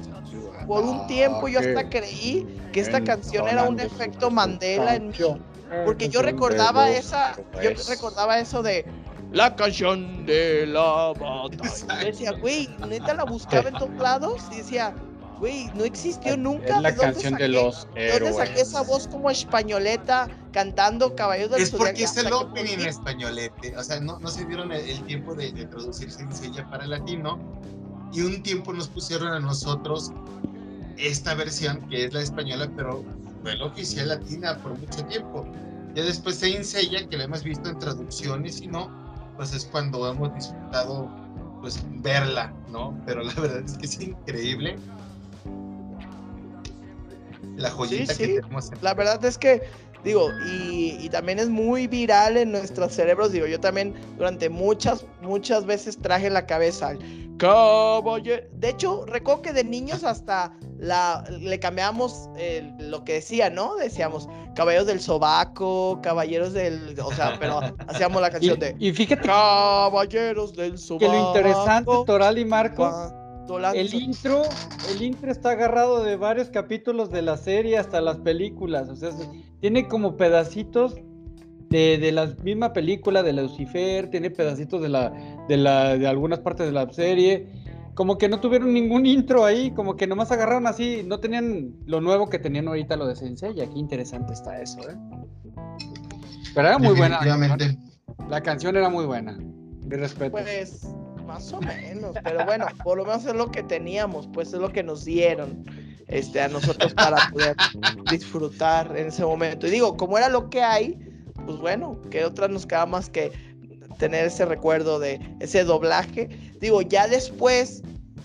por 0.66 0.85
un 0.85 1.06
tiempo 1.06 1.49
yo 1.49 1.61
hasta 1.61 1.88
creí 1.88 2.47
que 2.70 2.80
esta 2.80 3.02
canción 3.02 3.49
era 3.49 3.62
un 3.64 3.80
efecto 3.80 4.30
Mandela 4.30 4.94
en 4.94 5.09
mí, 5.09 5.14
porque 5.87 6.11
yo 6.11 6.20
recordaba 6.20 6.90
esa, 6.90 7.35
yo 7.62 7.70
recordaba 7.88 8.38
eso 8.38 8.62
de 8.62 8.85
la 9.33 9.55
canción 9.57 10.27
de 10.27 10.67
la 10.67 11.12
batalla. 11.12 12.00
Yo 12.00 12.07
decía, 12.07 12.33
güey, 12.33 12.69
neta 12.89 13.15
la 13.15 13.25
buscaba 13.25 13.69
en 13.69 13.75
todos 13.75 13.95
lados 13.97 14.43
y 14.53 14.57
decía, 14.59 14.95
güey, 15.39 15.71
no 15.75 15.85
existió 15.85 16.37
nunca. 16.37 16.77
Es 16.77 16.83
la 16.83 16.91
¿de 16.93 16.97
canción 16.99 17.35
de 17.35 17.47
saqué- 17.47 17.49
los 17.49 17.89
¿de 17.95 18.11
¿Dónde 18.12 18.33
saqué 18.33 18.50
héroes. 18.53 18.69
esa 18.69 18.83
voz 18.83 19.07
como 19.09 19.31
españoleta 19.31 20.29
cantando 20.53 21.15
Caballos 21.15 21.50
del 21.50 21.62
Es 21.62 21.71
porque 21.71 22.03
es 22.05 22.17
el 22.17 22.33
opening 22.33 22.77
fin- 22.79 22.87
españolete. 22.89 23.77
O 23.77 23.83
sea, 23.85 24.00
no, 24.00 24.19
no 24.19 24.29
se 24.29 24.45
dieron 24.47 24.73
el, 24.73 24.81
el 24.89 25.03
tiempo 25.05 25.35
de, 25.35 25.53
de 25.53 25.67
traducirse 25.67 26.23
en 26.23 26.33
sella 26.35 26.69
para 26.69 26.87
latino. 26.87 27.39
Y 28.12 28.23
un 28.23 28.43
tiempo 28.43 28.73
nos 28.73 28.89
pusieron 28.89 29.29
a 29.29 29.39
nosotros 29.39 30.11
esta 30.99 31.35
versión 31.35 31.81
que 31.89 32.05
es 32.07 32.12
la 32.12 32.21
española, 32.23 32.69
pero 32.77 33.05
fue 33.43 33.57
la 33.57 33.67
oficial 33.67 34.09
latina 34.09 34.59
por 34.59 34.77
mucho 34.79 35.05
tiempo. 35.07 35.47
Ya 35.95 36.03
después 36.03 36.37
se 36.37 36.55
ensella, 36.55 37.07
que 37.09 37.17
la 37.17 37.25
hemos 37.25 37.43
visto 37.43 37.69
en 37.71 37.79
traducciones 37.79 38.61
y 38.61 38.67
no, 38.67 38.91
pues 39.40 39.54
es 39.54 39.64
cuando 39.64 40.06
hemos 40.06 40.35
disfrutado 40.35 41.09
pues 41.62 41.82
verla, 42.02 42.52
¿no? 42.70 42.94
Pero 43.06 43.23
la 43.23 43.32
verdad 43.40 43.62
es 43.64 43.78
que 43.78 43.87
es 43.87 43.99
increíble 43.99 44.76
la 47.56 47.70
joyita 47.70 48.12
Sí, 48.12 48.23
que 48.23 48.40
tenemos. 48.42 48.70
en- 48.70 48.78
La 48.82 48.92
verdad 48.92 49.25
es 49.25 49.38
que, 49.38 49.62
digo, 50.04 50.30
y, 50.47 50.97
y 51.00 51.09
también 51.11 51.38
es 51.38 51.49
muy 51.49 51.87
viral 51.87 52.37
en 52.37 52.52
nuestros 52.52 52.92
cerebros. 52.92 53.33
Digo, 53.33 53.47
yo 53.47 53.61
también 53.61 53.95
durante 54.16 54.49
muchas, 54.49 55.04
muchas 55.23 55.66
veces 55.66 55.99
traje 55.99 56.26
en 56.28 56.35
la 56.35 56.47
cabeza 56.47 56.92
el 56.92 57.37
caballero. 57.38 58.42
De 58.52 58.69
hecho, 58.69 59.04
recuerdo 59.07 59.42
que 59.42 59.52
de 59.52 59.64
niños 59.64 60.04
hasta 60.04 60.52
la, 60.78 61.25
le 61.30 61.59
cambiamos 61.59 62.28
el- 62.37 62.90
lo 62.90 63.04
que 63.04 63.14
decía, 63.14 63.50
¿no? 63.50 63.76
Decíamos 63.76 64.28
caballeros 64.54 64.87
del 64.87 65.00
sobaco, 65.00 66.00
caballeros 66.02 66.52
del. 66.52 66.99
O 67.02 67.12
sea, 67.12 67.37
pero 67.38 67.61
hacíamos 67.88 68.21
la 68.21 68.30
canción 68.30 68.59
de 68.59 68.75
Y, 68.78 68.92
fíjate 68.92 69.23
caballeros 69.26 70.54
del 70.54 70.73
que 70.73 70.78
sobaco. 70.78 71.12
lo 71.12 71.19
interesante, 71.28 71.92
Toral 72.07 72.38
y 72.38 72.45
Marco, 72.45 72.76
cuando 72.76 73.21
lanzo- 73.59 73.76
el 73.78 73.95
intro, 73.95 74.42
el 74.95 75.02
intro 75.02 75.30
está 75.30 75.50
agarrado 75.50 76.02
de 76.04 76.16
varios 76.16 76.49
capítulos 76.50 77.11
de 77.11 77.23
la 77.23 77.37
serie 77.37 77.78
hasta 77.78 78.00
las 78.00 78.19
películas. 78.19 78.88
O 78.88 78.97
sea, 78.97 79.12
se- 79.12 79.28
tiene 79.61 79.88
como 79.88 80.16
pedacitos 80.16 80.97
de, 81.69 81.99
de 81.99 82.12
la 82.12 82.26
misma 82.42 82.73
película 82.73 83.23
de 83.23 83.33
Lucifer, 83.33 84.11
tiene 84.11 84.30
pedacitos 84.30 84.80
de 84.83 84.88
la, 84.88 85.12
de 85.49 85.57
la, 85.57 85.97
de 85.97 86.07
algunas 86.07 86.40
partes 86.40 86.66
de 86.66 86.73
la 86.73 86.90
serie. 86.92 87.47
como 87.95 88.16
que 88.16 88.28
no 88.28 88.40
tuvieron 88.40 88.73
ningún 88.73 89.04
intro 89.04 89.45
ahí, 89.45 89.73
como 89.73 89.95
que 89.97 90.07
nomás 90.07 90.30
agarraron 90.33 90.66
así, 90.66 91.02
no 91.04 91.19
tenían 91.21 91.75
lo 91.87 92.00
nuevo 92.00 92.28
que 92.30 92.38
tenían 92.38 92.66
ahorita 92.69 92.97
lo 92.97 93.07
de 93.07 93.14
Sensei, 93.14 93.52
y 93.57 93.61
aquí 93.61 93.78
interesante 93.78 94.33
está 94.33 94.61
eso, 94.62 94.78
¿eh? 94.88 94.95
Pero 96.54 96.69
era 96.69 96.78
muy 96.78 96.95
buena. 96.97 97.21
La 97.25 97.49
canción. 97.49 97.78
la 98.28 98.40
canción 98.40 98.76
era 98.76 98.88
muy 98.88 99.04
buena. 99.07 99.37
De 99.85 99.97
respeto. 99.97 100.30
Pues 100.33 100.87
más 101.30 101.52
o 101.52 101.60
menos, 101.60 102.16
pero 102.25 102.44
bueno, 102.44 102.66
por 102.82 102.99
lo 102.99 103.04
menos 103.04 103.25
es 103.25 103.34
lo 103.34 103.50
que 103.50 103.62
teníamos, 103.62 104.28
pues 104.32 104.49
es 104.49 104.58
lo 104.58 104.72
que 104.72 104.82
nos 104.82 105.04
dieron 105.04 105.64
este, 106.08 106.42
a 106.42 106.49
nosotros 106.49 106.92
para 106.94 107.18
poder 107.30 107.54
disfrutar 108.10 108.96
en 108.96 109.08
ese 109.08 109.25
momento. 109.25 109.68
Y 109.68 109.70
digo, 109.70 109.96
como 109.96 110.18
era 110.18 110.28
lo 110.28 110.50
que 110.50 110.60
hay, 110.60 110.99
pues 111.46 111.58
bueno, 111.58 112.00
que 112.10 112.25
otra 112.25 112.49
nos 112.49 112.66
queda 112.66 112.84
más 112.84 113.08
que 113.08 113.30
tener 113.99 114.25
ese 114.25 114.44
recuerdo 114.44 114.99
de 114.99 115.20
ese 115.38 115.62
doblaje. 115.62 116.28
Digo, 116.60 116.82
ya 116.82 117.06
después, 117.06 117.82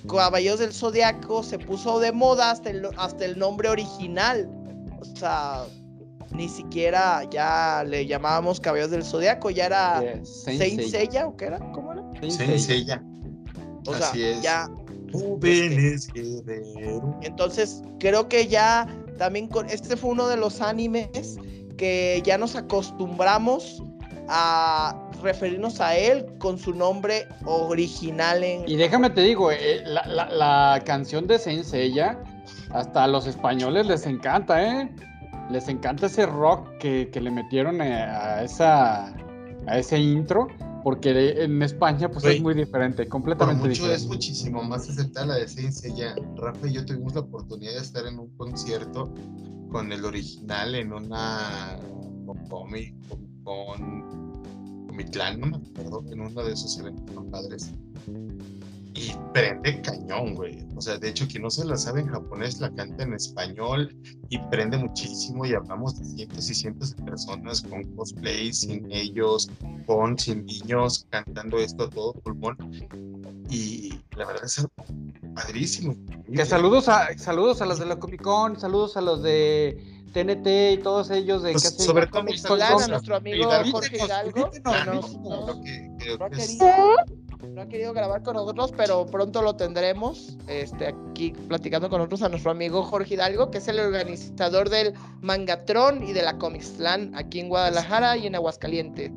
Caballeros 0.10 0.60
del 0.60 0.74
Zodiaco 0.74 1.44
se 1.44 1.60
puso 1.60 2.00
de 2.00 2.12
moda 2.12 2.52
hasta 2.52 2.72
el, 2.72 2.88
hasta 2.98 3.26
el 3.26 3.38
nombre 3.38 3.70
original. 3.70 4.50
O 5.00 5.06
sea, 5.16 5.66
ni 6.32 6.50
siquiera 6.50 7.24
ya 7.30 7.84
le 7.86 8.08
llamábamos 8.08 8.60
Caballeros 8.60 8.92
del 8.92 9.04
Zodiaco, 9.04 9.52
ya 9.52 9.68
era 9.68 10.04
Saint, 10.24 10.82
Seiya, 10.82 11.28
¿o 11.28 11.38
qué 11.38 11.46
era? 11.46 11.60
¿Cómo 11.72 11.95
era? 12.22 12.32
Saint 12.32 12.58
Seiya. 12.58 13.04
O 13.88 13.94
sea, 13.94 14.14
ya. 14.42 14.68
Entonces, 17.22 17.82
creo 18.00 18.28
que 18.28 18.48
ya 18.48 18.88
también 19.18 19.48
con 19.48 19.70
este 19.70 19.96
fue 19.96 20.12
uno 20.12 20.28
de 20.28 20.38
los 20.38 20.62
animes 20.62 21.38
que 21.78 22.22
ya 22.26 22.38
nos 22.38 22.56
acostumbramos 22.56 23.82
a 24.28 25.00
referirnos 25.22 25.80
a 25.80 25.96
él 25.96 26.26
con 26.40 26.58
su 26.58 26.74
nombre 26.74 27.28
original 27.46 28.44
en... 28.44 28.68
Y 28.68 28.76
déjame 28.76 29.10
te 29.10 29.22
digo, 29.22 29.52
eh, 29.52 29.84
la, 29.86 30.04
la, 30.06 30.82
canción 30.84 31.28
de 31.28 31.38
Saint 31.40 31.64
Seiya, 31.64 32.20
hasta 32.72 33.04
a 33.04 33.08
los 33.08 33.28
españoles 33.28 33.86
les 33.88 34.06
encanta, 34.06 34.64
¿eh? 34.64 34.90
Les 35.50 35.68
encanta 35.68 36.08
ese 36.08 36.26
rock 36.26 36.68
que, 36.80 37.10
le 37.14 37.32
metieron 37.32 37.82
eh, 37.82 38.04
a, 38.04 38.44
esa, 38.44 39.14
a 39.68 39.78
ese 39.78 40.00
intro, 40.00 40.48
porque 40.86 41.44
en 41.44 41.64
España 41.64 42.12
pues 42.12 42.24
es 42.26 42.40
muy 42.40 42.54
diferente, 42.54 43.08
completamente 43.08 43.60
por 43.60 43.70
mucho 43.70 43.92
es 43.92 44.06
muchísimo 44.06 44.62
más 44.62 44.88
aceptada 44.88 45.26
la 45.26 45.36
de 45.38 45.48
Saint 45.48 45.72
Seiya. 45.72 46.14
Rafa 46.36 46.68
y 46.68 46.74
yo 46.74 46.86
tuvimos 46.86 47.16
la 47.16 47.22
oportunidad 47.22 47.72
de 47.72 47.80
estar 47.80 48.06
en 48.06 48.20
un 48.20 48.30
concierto 48.38 49.12
con 49.72 49.92
el 49.92 50.06
original 50.06 50.76
en 50.76 50.94
una 50.94 51.80
cómic 52.52 52.94
con 53.44 54.96
Mitlán, 54.96 55.40
no 55.40 55.48
me 55.48 55.58
acuerdo, 55.58 56.04
en 56.12 56.22
uno 56.22 56.44
de 56.44 56.54
esos 56.54 56.78
eventos 56.78 57.16
padres. 57.32 57.72
Y 58.96 59.14
prende 59.34 59.82
cañón, 59.82 60.36
güey. 60.36 60.66
O 60.76 60.82
sea, 60.82 60.98
de 60.98 61.10
hecho, 61.10 61.28
quien 61.28 61.44
no 61.44 61.50
se 61.50 61.66
la 61.66 61.76
sabe 61.76 62.00
en 62.00 62.08
japonés 62.08 62.62
la 62.62 62.74
canta 62.74 63.04
en 63.04 63.14
español 63.14 63.94
y 64.30 64.40
prende 64.50 64.78
muchísimo. 64.78 65.46
Y 65.46 65.54
hablamos 65.54 66.00
de 66.00 66.06
cientos 66.06 66.50
y 66.50 66.56
cientos 66.56 66.96
de 66.96 67.04
personas 67.04 67.62
con 67.62 67.84
cosplay, 67.96 68.54
sin 68.54 68.90
ellos, 68.92 69.50
con, 69.86 70.18
sin 70.18 70.46
niños, 70.46 71.06
cantando 71.10 71.60
esto 71.60 71.84
a 71.84 71.90
todo 71.90 72.14
pulmón. 72.14 72.58
Y 73.50 74.00
la 74.16 74.26
verdad 74.26 74.46
es 74.46 74.66
padrísimo. 75.36 75.94
Que 76.34 76.46
saludos 76.46 76.88
a, 76.88 77.18
saludos 77.18 77.62
a 77.62 77.66
los 77.66 77.80
de 77.80 77.86
la 77.88 77.98
Comic 77.98 78.22
Con, 78.22 78.58
saludos 78.58 78.96
a 78.96 79.02
los 79.02 79.22
de 79.22 80.06
TNT 80.14 80.80
y 80.80 80.82
todos 80.82 81.12
ellos 81.12 81.44
de 81.44 81.52
pues, 81.52 81.76
sobre 81.84 82.08
todo 82.08 82.22
a 82.22 82.88
nuestro 82.88 83.18
amigo 83.18 83.50
Jorge 83.70 83.98
Hidalgo 83.98 84.50
no, 87.44 87.62
ha 87.62 87.68
querido 87.68 87.94
grabar 87.94 88.24
con 88.24 88.36
nosotros 88.36 88.74
pero 88.76 89.06
pronto 89.06 89.42
lo 89.42 89.56
tendremos 89.56 90.38
este 90.48 90.88
aquí 90.88 91.32
platicando 91.48 91.90
con 91.90 92.00
nosotros 92.00 92.22
a 92.24 92.30
nuestro 92.30 92.52
amigo 92.52 92.84
Jorge 92.84 93.16
Hidalgo 93.16 93.52
que 93.52 93.60
es 93.60 93.68
el 93.68 93.80
organizador 93.80 94.70
del 94.70 94.94
Mangatron 95.22 96.04
y 96.04 96.14
de 96.14 96.24
la 96.24 96.38
Comixlan 96.38 97.14
aquí 97.16 97.40
en 97.40 97.50
Guadalajara 97.50 98.18
y 98.18 98.28
en 98.28 98.36
Aguascalientes 98.36 99.12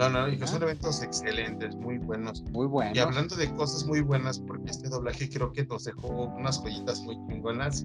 no, 0.00 0.08
no, 0.08 0.28
y 0.28 0.38
que 0.38 0.46
son 0.46 0.62
eventos 0.62 1.02
excelentes, 1.02 1.76
muy 1.76 1.98
buenos. 1.98 2.42
Muy 2.52 2.66
buenos. 2.66 2.96
Y 2.96 3.00
hablando 3.00 3.36
de 3.36 3.52
cosas 3.54 3.84
muy 3.84 4.00
buenas, 4.00 4.38
porque 4.38 4.70
este 4.70 4.88
doblaje 4.88 5.28
creo 5.28 5.52
que 5.52 5.66
nos 5.66 5.84
dejó 5.84 6.08
unas 6.08 6.62
joyitas 6.62 7.02
muy 7.02 7.16
chingonas 7.26 7.84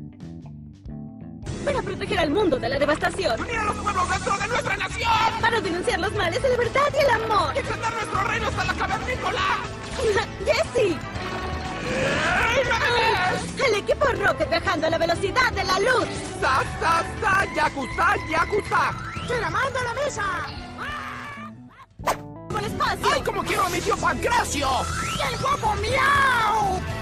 para 1.66 1.82
proteger 1.82 2.20
al 2.20 2.30
mundo 2.30 2.58
de 2.58 2.70
la 2.70 2.80
devastación. 2.80 3.42
Unir 3.42 3.58
a 3.58 3.64
los 3.64 3.76
pueblos 3.76 4.10
dentro 4.10 4.38
de 4.38 4.48
nuestra 4.48 4.78
nación. 4.78 5.42
Para 5.42 5.60
denunciar 5.62 6.00
los 6.00 6.14
males 6.14 6.42
de 6.42 6.50
la 6.50 6.58
verdad 6.58 6.94
y 6.94 6.98
el 7.04 7.24
amor. 7.24 7.56
Y 7.56 7.60
extender 7.60 7.94
nuestro 7.94 8.24
reino 8.24 8.48
hasta 8.48 8.64
la 8.64 8.74
cavernícola. 8.74 9.42
¡Jesse! 10.46 10.98
El 13.66 13.76
equipo 13.76 14.06
Rocket 14.06 14.50
viajando 14.50 14.88
a 14.88 14.90
la 14.92 14.98
velocidad 14.98 15.52
de 15.54 15.64
la 15.64 15.80
luz. 15.80 16.08
¡Sa, 16.40 16.64
sa, 16.80 17.04
sa! 17.22 17.46
¡Yakuza, 17.56 18.16
yakuza! 18.30 18.92
¡Tramando 19.28 19.80
la 19.84 19.94
mesa! 20.04 20.24
¡Por 22.50 22.64
espacio! 22.64 23.08
¡Ay, 23.12 23.22
como 23.22 23.44
quiero 23.44 23.66
a 23.66 23.70
mi 23.70 23.82
tío 23.82 23.98
Pancracio! 23.98 24.70
¡Y 25.18 25.34
el 25.34 25.40
guapo 25.40 25.74
miau! 25.82 26.95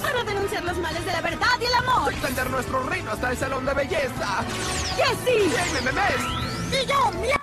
Para 0.00 0.24
denunciar 0.24 0.64
los 0.64 0.78
males 0.78 1.04
de 1.04 1.12
la 1.12 1.20
verdad 1.20 1.60
y 1.60 1.64
el 1.64 1.74
amor. 1.74 2.12
Extender 2.12 2.50
nuestro 2.50 2.82
reino 2.84 3.12
hasta 3.12 3.30
el 3.30 3.36
salón 3.36 3.64
de 3.66 3.74
belleza. 3.74 4.44
¡Jessie! 4.96 5.50
¡Y 6.72 6.86
yo, 6.86 7.10
miau! 7.20 7.38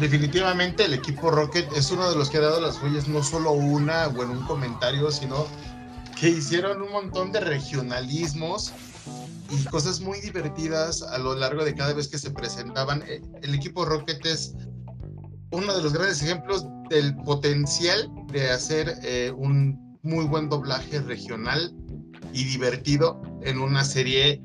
Definitivamente 0.00 0.84
el 0.84 0.94
equipo 0.94 1.30
Rocket 1.30 1.72
es 1.72 1.90
uno 1.90 2.10
de 2.10 2.16
los 2.16 2.28
que 2.28 2.38
ha 2.38 2.40
dado 2.40 2.60
las 2.60 2.78
joyas, 2.78 3.06
no 3.06 3.22
solo 3.22 3.52
una 3.52 4.08
o 4.08 4.22
en 4.22 4.30
un 4.30 4.44
comentario, 4.46 5.10
sino 5.10 5.46
que 6.18 6.30
hicieron 6.30 6.82
un 6.82 6.90
montón 6.90 7.30
de 7.32 7.40
regionalismos 7.40 8.72
y 9.50 9.64
cosas 9.66 10.00
muy 10.00 10.20
divertidas 10.20 11.02
a 11.02 11.18
lo 11.18 11.34
largo 11.34 11.64
de 11.64 11.74
cada 11.74 11.92
vez 11.92 12.08
que 12.08 12.18
se 12.18 12.30
presentaban. 12.30 13.02
Eh, 13.06 13.22
el 13.42 13.54
equipo 13.54 13.84
Rocket 13.84 14.24
es 14.26 14.54
uno 15.50 15.74
de 15.76 15.82
los 15.82 15.92
grandes 15.92 16.22
ejemplos 16.22 16.66
del 16.90 17.14
potencial 17.18 18.10
de 18.32 18.50
hacer 18.50 18.98
eh, 19.02 19.32
un 19.36 19.83
muy 20.04 20.26
buen 20.26 20.48
doblaje 20.48 21.00
regional 21.00 21.74
y 22.32 22.44
divertido 22.44 23.22
en 23.42 23.58
una 23.58 23.82
serie 23.82 24.40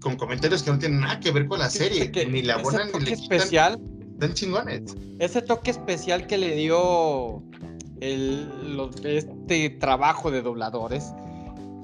con 0.00 0.16
comentarios 0.16 0.62
que 0.62 0.70
no 0.70 0.78
tienen 0.78 1.00
nada 1.00 1.20
que 1.20 1.30
ver 1.30 1.46
con 1.46 1.58
la 1.58 1.68
serie, 1.68 2.10
ni 2.26 2.42
la 2.42 2.56
buena 2.58 2.86
ni 2.86 3.04
le 3.04 3.12
especial. 3.12 3.78
Dan 4.16 4.34
chingones. 4.34 4.96
Ese 5.20 5.42
toque 5.42 5.70
especial 5.70 6.26
que 6.26 6.38
le 6.38 6.56
dio 6.56 7.42
el, 8.00 8.48
este 9.04 9.70
trabajo 9.70 10.30
de 10.30 10.42
dobladores 10.42 11.12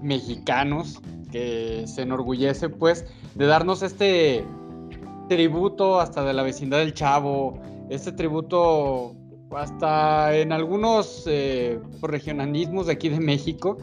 mexicanos 0.03 1.01
que 1.31 1.85
se 1.87 2.03
enorgullece 2.03 2.69
pues 2.69 3.05
de 3.35 3.47
darnos 3.47 3.83
este 3.83 4.45
tributo 5.29 6.01
hasta 6.01 6.25
de 6.25 6.33
la 6.33 6.43
vecindad 6.43 6.79
del 6.79 6.95
Chavo, 6.95 7.61
este 7.91 8.13
tributo 8.13 9.15
hasta 9.57 10.37
en 10.37 10.53
algunos 10.53 11.25
eh, 11.27 11.79
regionalismos 12.03 12.87
de 12.87 12.93
aquí 12.93 13.09
de 13.09 13.21
México, 13.21 13.79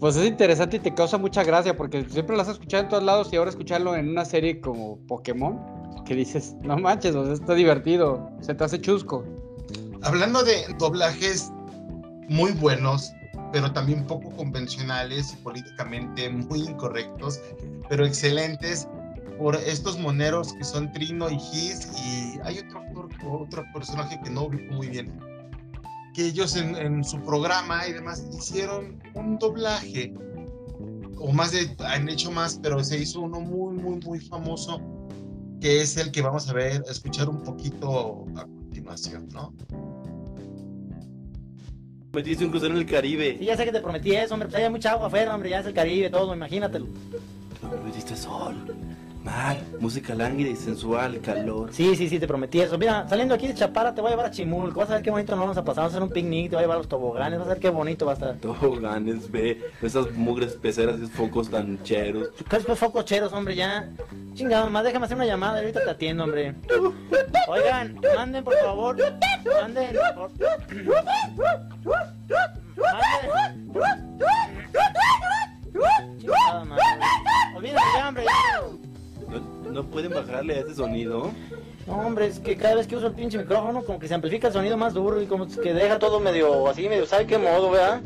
pues 0.00 0.16
es 0.16 0.26
interesante 0.26 0.76
y 0.76 0.80
te 0.80 0.94
causa 0.94 1.18
mucha 1.18 1.42
gracia 1.42 1.76
porque 1.76 2.04
siempre 2.08 2.36
lo 2.36 2.42
has 2.42 2.48
escuchado 2.48 2.84
en 2.84 2.88
todos 2.88 3.02
lados 3.02 3.28
y 3.32 3.36
ahora 3.36 3.50
escucharlo 3.50 3.96
en 3.96 4.08
una 4.08 4.24
serie 4.24 4.60
como 4.60 4.98
Pokémon, 5.06 5.58
que 6.04 6.14
dices, 6.14 6.54
no 6.62 6.76
manches, 6.78 7.14
está 7.14 7.54
divertido, 7.54 8.30
se 8.40 8.54
te 8.54 8.64
hace 8.64 8.80
chusco. 8.80 9.24
Hablando 10.02 10.42
de 10.44 10.64
doblajes 10.78 11.50
muy 12.28 12.52
buenos, 12.52 13.12
pero 13.52 13.72
también 13.72 14.06
poco 14.06 14.30
convencionales 14.30 15.32
y 15.32 15.36
políticamente 15.36 16.28
muy 16.30 16.60
incorrectos, 16.60 17.40
pero 17.88 18.06
excelentes 18.06 18.88
por 19.38 19.56
estos 19.56 19.98
moneros 19.98 20.52
que 20.54 20.64
son 20.64 20.92
Trino 20.92 21.30
y 21.30 21.38
Gis 21.38 21.88
y 22.04 22.38
hay 22.42 22.58
otro 22.58 22.82
otro 23.26 23.64
personaje 23.72 24.20
que 24.22 24.30
no 24.30 24.44
ubico 24.44 24.74
muy 24.74 24.88
bien, 24.88 25.18
que 26.14 26.26
ellos 26.26 26.56
en, 26.56 27.04
su 27.04 27.20
programa 27.20 27.86
y 27.86 27.92
demás 27.92 28.24
hicieron 28.32 29.00
un 29.14 29.38
doblaje, 29.38 30.14
o 31.18 31.32
más 31.32 31.52
de, 31.52 31.74
han 31.84 32.08
hecho 32.08 32.30
más, 32.30 32.58
pero 32.62 32.82
se 32.82 32.98
hizo 32.98 33.20
uno 33.20 33.40
muy, 33.40 33.74
muy, 33.74 34.00
muy 34.00 34.20
famoso, 34.20 34.80
que 35.60 35.80
es 35.80 35.96
el 35.96 36.10
que 36.10 36.22
vamos 36.22 36.48
a 36.48 36.52
ver, 36.52 36.84
a 36.86 36.90
escuchar 36.90 37.28
un 37.28 37.42
poquito 37.42 38.24
a 38.36 38.42
continuación, 38.42 39.28
¿no? 39.32 39.52
Metiste 42.12 42.44
un 42.44 42.50
crucero 42.50 42.74
en 42.74 42.80
el 42.80 42.86
Caribe. 42.86 43.36
Sí, 43.38 43.44
ya 43.44 43.56
sé 43.56 43.64
que 43.64 43.72
te 43.72 43.80
prometí 43.80 44.12
eso, 44.12 44.34
hombre. 44.34 44.48
Pues 44.48 44.62
hay 44.62 44.70
mucha 44.70 44.92
agua 44.92 45.06
afuera, 45.08 45.34
hombre. 45.34 45.50
Ya 45.50 45.60
es 45.60 45.66
el 45.66 45.74
Caribe, 45.74 46.08
todo, 46.10 46.34
imagínatelo. 46.34 46.86
Te 47.60 47.66
prometiste 47.68 48.16
sol 48.16 48.56
música 49.80 50.14
lánguida 50.14 50.50
y 50.50 50.56
sensual, 50.56 51.20
calor. 51.20 51.72
Sí, 51.72 51.94
sí, 51.96 52.08
sí, 52.08 52.18
te 52.18 52.26
prometí 52.26 52.60
eso. 52.60 52.78
Mira, 52.78 53.08
saliendo 53.08 53.34
aquí 53.34 53.46
de 53.46 53.54
Chapara 53.54 53.94
te 53.94 54.00
voy 54.00 54.08
a 54.08 54.10
llevar 54.12 54.26
a 54.26 54.30
Chimulco. 54.30 54.80
Vas 54.80 54.90
a 54.90 54.94
ver 54.94 55.02
qué 55.02 55.10
bonito 55.10 55.32
nos 55.32 55.40
vamos 55.40 55.56
a 55.56 55.64
pasar. 55.64 55.82
Vamos 55.82 55.94
a 55.94 55.96
hacer 55.96 56.02
un 56.02 56.12
picnic, 56.12 56.50
te 56.50 56.56
voy 56.56 56.58
a 56.58 56.62
llevar 56.62 56.76
a 56.76 56.78
los 56.78 56.88
toboganes. 56.88 57.38
Vas 57.38 57.48
a 57.48 57.50
ver 57.52 57.60
qué 57.60 57.70
bonito 57.70 58.06
va 58.06 58.12
a 58.12 58.14
estar. 58.14 58.36
Toboganes, 58.36 59.30
ve. 59.30 59.62
Esas 59.82 60.10
mugres 60.12 60.54
peceras, 60.54 60.96
esos 60.96 61.10
focos 61.10 61.50
tan 61.50 61.82
cheros. 61.82 62.30
¿Qué 62.48 62.58
pues 62.58 62.78
focos 62.78 63.04
cheros, 63.04 63.32
hombre? 63.32 63.54
Ya. 63.54 63.88
Chingado, 64.34 64.64
mamá, 64.64 64.82
déjame 64.82 65.06
hacer 65.06 65.16
una 65.16 65.26
llamada. 65.26 65.58
Ahorita 65.58 65.84
te 65.84 65.90
atiendo, 65.90 66.24
hombre. 66.24 66.54
Oigan, 67.48 68.00
manden, 68.16 68.44
por 68.44 68.56
favor. 68.58 68.96
Manden. 69.60 69.96
Por... 70.14 70.30
Chingada 76.18 76.64
madre. 76.64 76.82
Olvídate 77.54 77.86
ya, 77.96 78.08
hombre. 78.08 78.24
¿No, 79.30 79.70
no 79.72 79.84
pueden 79.84 80.12
bajarle 80.12 80.54
a 80.54 80.60
ese 80.60 80.74
sonido? 80.74 81.30
No, 81.86 81.94
hombre, 81.94 82.26
es 82.26 82.38
que 82.38 82.56
cada 82.56 82.74
vez 82.74 82.86
que 82.86 82.96
uso 82.96 83.06
el 83.06 83.14
pinche 83.14 83.38
micrófono, 83.38 83.82
como 83.82 83.98
que 83.98 84.08
se 84.08 84.14
amplifica 84.14 84.48
el 84.48 84.52
sonido 84.52 84.76
más 84.76 84.94
duro 84.94 85.22
y 85.22 85.26
como 85.26 85.46
que 85.46 85.72
deja 85.72 85.98
todo 85.98 86.20
medio 86.20 86.68
así, 86.68 86.88
medio, 86.88 87.06
¿sabe 87.06 87.26
qué 87.26 87.38
modo, 87.38 87.70
vea? 87.70 88.02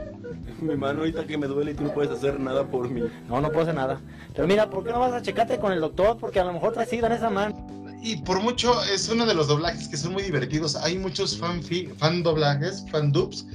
Mi 0.60 0.76
mano 0.76 1.00
ahorita 1.00 1.26
que 1.26 1.36
me 1.36 1.48
duele 1.48 1.72
y 1.72 1.74
tú 1.74 1.82
no 1.82 1.92
puedes 1.92 2.12
hacer 2.12 2.38
nada 2.38 2.64
por 2.64 2.88
mí. 2.88 3.02
No, 3.28 3.40
no 3.40 3.48
puedo 3.48 3.62
hacer 3.62 3.74
nada. 3.74 4.00
Pero 4.34 4.46
mira, 4.46 4.70
¿por 4.70 4.84
qué 4.84 4.92
no 4.92 5.00
vas 5.00 5.12
a 5.12 5.22
checarte 5.22 5.58
con 5.58 5.72
el 5.72 5.80
doctor? 5.80 6.16
Porque 6.18 6.38
a 6.38 6.44
lo 6.44 6.52
mejor 6.52 6.72
te 6.72 6.94
en 6.94 7.12
esa 7.12 7.30
mano. 7.30 7.66
Y 8.02 8.16
por 8.22 8.40
mucho 8.40 8.82
es 8.84 9.08
uno 9.08 9.26
de 9.26 9.34
los 9.34 9.48
doblajes 9.48 9.88
que 9.88 9.96
son 9.96 10.12
muy 10.12 10.22
divertidos. 10.22 10.76
Hay 10.76 10.98
muchos 10.98 11.36
fan, 11.36 11.62
fan 11.96 12.22
doblajes, 12.22 12.84
fan 12.90 13.12
dubs, 13.12 13.46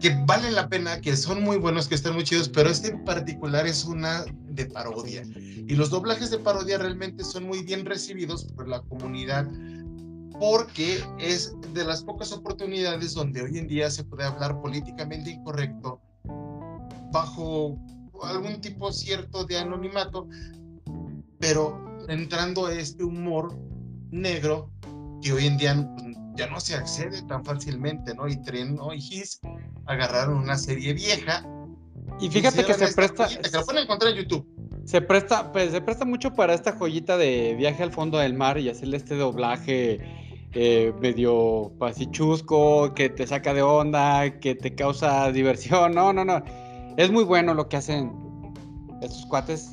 que 0.00 0.16
valen 0.26 0.54
la 0.54 0.68
pena, 0.68 1.00
que 1.00 1.16
son 1.16 1.42
muy 1.42 1.56
buenos, 1.56 1.88
que 1.88 1.94
están 1.94 2.14
muy 2.14 2.24
chidos, 2.24 2.48
pero 2.48 2.70
este 2.70 2.88
en 2.88 3.04
particular 3.04 3.66
es 3.66 3.84
una 3.84 4.24
de 4.50 4.66
parodia. 4.66 5.22
Y 5.34 5.74
los 5.74 5.90
doblajes 5.90 6.30
de 6.30 6.38
parodia 6.38 6.78
realmente 6.78 7.24
son 7.24 7.44
muy 7.44 7.62
bien 7.62 7.84
recibidos 7.84 8.44
por 8.44 8.68
la 8.68 8.80
comunidad 8.82 9.46
porque 10.38 11.02
es 11.18 11.52
de 11.74 11.84
las 11.84 12.04
pocas 12.04 12.32
oportunidades 12.32 13.14
donde 13.14 13.42
hoy 13.42 13.58
en 13.58 13.66
día 13.66 13.90
se 13.90 14.04
puede 14.04 14.24
hablar 14.24 14.60
políticamente 14.60 15.30
incorrecto 15.30 16.00
bajo 17.12 17.76
algún 18.22 18.60
tipo 18.60 18.92
cierto 18.92 19.44
de 19.44 19.58
anonimato, 19.58 20.28
pero 21.38 21.98
entrando 22.08 22.66
a 22.66 22.74
este 22.74 23.02
humor 23.04 23.56
negro 24.10 24.70
que 25.22 25.32
hoy 25.32 25.46
en 25.46 25.56
día 25.56 25.88
ya 26.36 26.48
no 26.48 26.60
se 26.60 26.74
accede 26.76 27.20
tan 27.22 27.44
fácilmente, 27.44 28.14
¿no? 28.14 28.28
Y 28.28 28.40
Tren 28.42 28.78
y 28.94 28.96
His 28.96 29.40
agarraron 29.88 30.38
una 30.38 30.56
serie 30.56 30.92
vieja. 30.92 31.44
Y 32.20 32.28
fíjate 32.28 32.64
que 32.64 32.74
se 32.74 32.94
presta. 32.94 33.26
que 33.28 33.50
lo 33.50 33.64
pueden 33.64 33.82
encontrar 33.84 34.12
en 34.12 34.18
YouTube. 34.18 34.46
Se 34.84 35.00
presta, 35.00 35.52
pues 35.52 35.72
se 35.72 35.80
presta 35.80 36.04
mucho 36.04 36.32
para 36.34 36.54
esta 36.54 36.72
joyita 36.72 37.16
de 37.16 37.54
viaje 37.56 37.82
al 37.82 37.92
fondo 37.92 38.18
del 38.18 38.34
mar 38.34 38.58
y 38.58 38.68
hacerle 38.68 38.96
este 38.96 39.16
doblaje 39.16 40.00
eh, 40.54 40.92
medio 41.00 41.72
pasichusco, 41.78 42.94
que 42.94 43.10
te 43.10 43.26
saca 43.26 43.52
de 43.52 43.62
onda, 43.62 44.38
que 44.40 44.54
te 44.54 44.74
causa 44.74 45.30
diversión. 45.32 45.94
No, 45.94 46.12
no, 46.12 46.24
no. 46.24 46.42
Es 46.96 47.10
muy 47.10 47.24
bueno 47.24 47.54
lo 47.54 47.68
que 47.68 47.76
hacen 47.76 48.12
estos 49.02 49.26
cuates. 49.26 49.72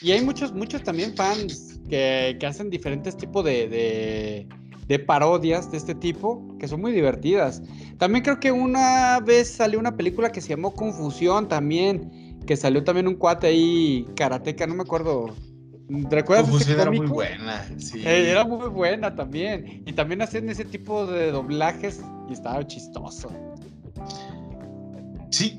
Y 0.00 0.12
hay 0.12 0.24
muchos, 0.24 0.52
muchos 0.52 0.82
también 0.82 1.14
fans 1.16 1.80
que, 1.88 2.36
que 2.38 2.46
hacen 2.46 2.70
diferentes 2.70 3.16
tipos 3.16 3.44
de, 3.44 3.68
de, 3.68 4.48
de, 4.86 4.98
parodias 4.98 5.70
de 5.70 5.78
este 5.78 5.94
tipo, 5.94 6.56
que 6.58 6.68
son 6.68 6.80
muy 6.80 6.92
divertidas. 6.92 7.62
También 7.98 8.24
creo 8.24 8.40
que 8.40 8.52
una 8.52 9.20
vez 9.20 9.50
salió 9.50 9.78
una 9.78 9.96
película 9.96 10.30
que 10.30 10.40
se 10.40 10.50
llamó 10.50 10.72
Confusión 10.72 11.48
también, 11.48 12.40
que 12.46 12.56
salió 12.56 12.84
también 12.84 13.08
un 13.08 13.16
cuate 13.16 13.48
ahí, 13.48 14.06
karateca, 14.14 14.66
no 14.66 14.74
me 14.74 14.82
acuerdo 14.82 15.34
¿Recuerdas 15.88 16.48
Confusión 16.48 16.80
era 16.80 16.90
muy 16.90 17.06
buena, 17.06 17.66
sí. 17.78 18.00
Eh, 18.04 18.30
era 18.30 18.44
muy 18.44 18.68
buena 18.68 19.14
también. 19.14 19.82
Y 19.86 19.92
también 19.94 20.20
hacen 20.20 20.48
ese 20.50 20.64
tipo 20.64 21.06
de 21.06 21.30
doblajes 21.30 22.00
y 22.28 22.34
estaba 22.34 22.66
chistoso. 22.66 23.30
Sí, 25.30 25.58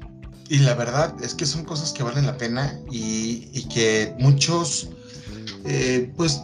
y 0.50 0.60
la 0.60 0.76
verdad 0.76 1.16
es 1.24 1.34
que 1.34 1.46
son 1.46 1.66
cosas 1.66 1.94
que 1.94 2.04
valen 2.04 2.28
la 2.28 2.38
pena 2.38 2.80
y, 2.92 3.68
que 3.70 4.16
muchos, 4.20 4.90
eh, 5.66 6.12
pues, 6.16 6.44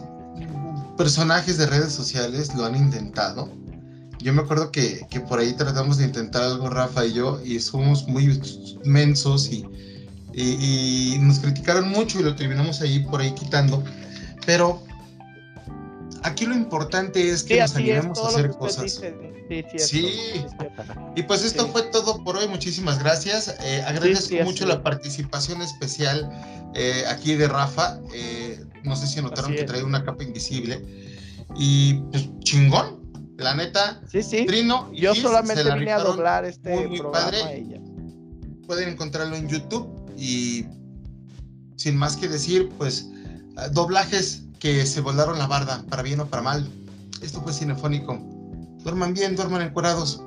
personajes 0.96 1.58
de 1.58 1.66
redes 1.66 1.92
sociales 1.92 2.54
lo 2.54 2.64
han 2.64 2.74
intentado. 2.74 3.48
Yo 4.26 4.32
me 4.34 4.42
acuerdo 4.42 4.70
que, 4.72 5.06
que, 5.08 5.20
por 5.20 5.38
ahí 5.38 5.52
tratamos 5.54 5.98
de 5.98 6.04
intentar 6.04 6.42
algo, 6.42 6.68
Rafa 6.68 7.06
y 7.06 7.14
yo, 7.14 7.40
y 7.44 7.60
somos 7.60 8.06
muy 8.08 8.40
mensos 8.84 9.50
y 9.50 9.64
y, 10.36 11.16
nos 11.20 11.38
criticaron 11.38 11.88
mucho 11.88 12.20
y 12.20 12.22
lo 12.22 12.36
terminamos 12.36 12.80
ahí 12.82 13.00
por 13.00 13.20
ahí 13.20 13.32
quitando. 13.32 13.82
Pero 14.44 14.82
aquí 16.22 16.44
lo 16.44 16.54
importante 16.54 17.30
es 17.30 17.42
que 17.42 17.60
nos 17.60 17.74
animemos 17.74 18.18
a 18.18 18.28
hacer 18.28 18.50
cosas. 18.50 19.00
Sí, 19.78 20.44
y 21.14 21.22
pues 21.22 21.44
esto 21.44 21.68
fue 21.68 21.82
todo 21.84 22.22
por 22.22 22.36
hoy. 22.36 22.48
Muchísimas 22.48 22.98
gracias. 22.98 23.56
Eh, 23.62 23.82
agradezco 23.86 24.34
mucho 24.44 24.66
la 24.66 24.82
participación 24.82 25.62
especial 25.62 26.28
eh, 26.74 27.04
aquí 27.08 27.34
de 27.34 27.48
Rafa. 27.48 28.00
Eh, 28.12 28.62
no 28.82 28.94
sé 28.94 29.06
si 29.06 29.22
notaron 29.22 29.54
que 29.54 29.64
trae 29.64 29.82
una 29.82 30.04
capa 30.04 30.22
invisible. 30.22 30.84
Y 31.56 31.94
pues 32.10 32.28
chingón. 32.40 33.05
La 33.36 33.54
neta, 33.54 34.00
sí, 34.10 34.22
sí. 34.22 34.46
Trino 34.46 34.90
Yo 34.92 35.14
solamente 35.14 35.62
vine 35.74 35.92
a 35.92 35.98
doblar 35.98 36.44
este 36.44 36.74
muy, 36.74 36.88
muy 36.88 37.00
padre. 37.12 37.80
Pueden 38.66 38.88
encontrarlo 38.88 39.36
en 39.36 39.48
YouTube 39.48 39.88
y 40.16 40.66
sin 41.76 41.96
más 41.96 42.16
que 42.16 42.28
decir, 42.28 42.70
pues 42.78 43.08
doblajes 43.72 44.44
que 44.58 44.84
se 44.86 45.00
volaron 45.00 45.38
la 45.38 45.46
barda, 45.46 45.84
para 45.88 46.02
bien 46.02 46.20
o 46.20 46.26
para 46.26 46.42
mal. 46.42 46.68
Esto 47.22 47.40
fue 47.42 47.52
cinefónico. 47.52 48.18
Duerman 48.82 49.14
bien, 49.14 49.36
duerman 49.36 49.62
encuerados. 49.62 50.22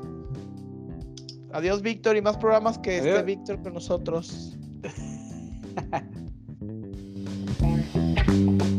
Adiós, 1.52 1.82
Víctor, 1.82 2.16
y 2.16 2.22
más 2.22 2.38
programas 2.38 2.78
que 2.78 3.00
este 3.00 3.24
Víctor 3.24 3.62
con 3.64 3.74
nosotros. 3.74 4.54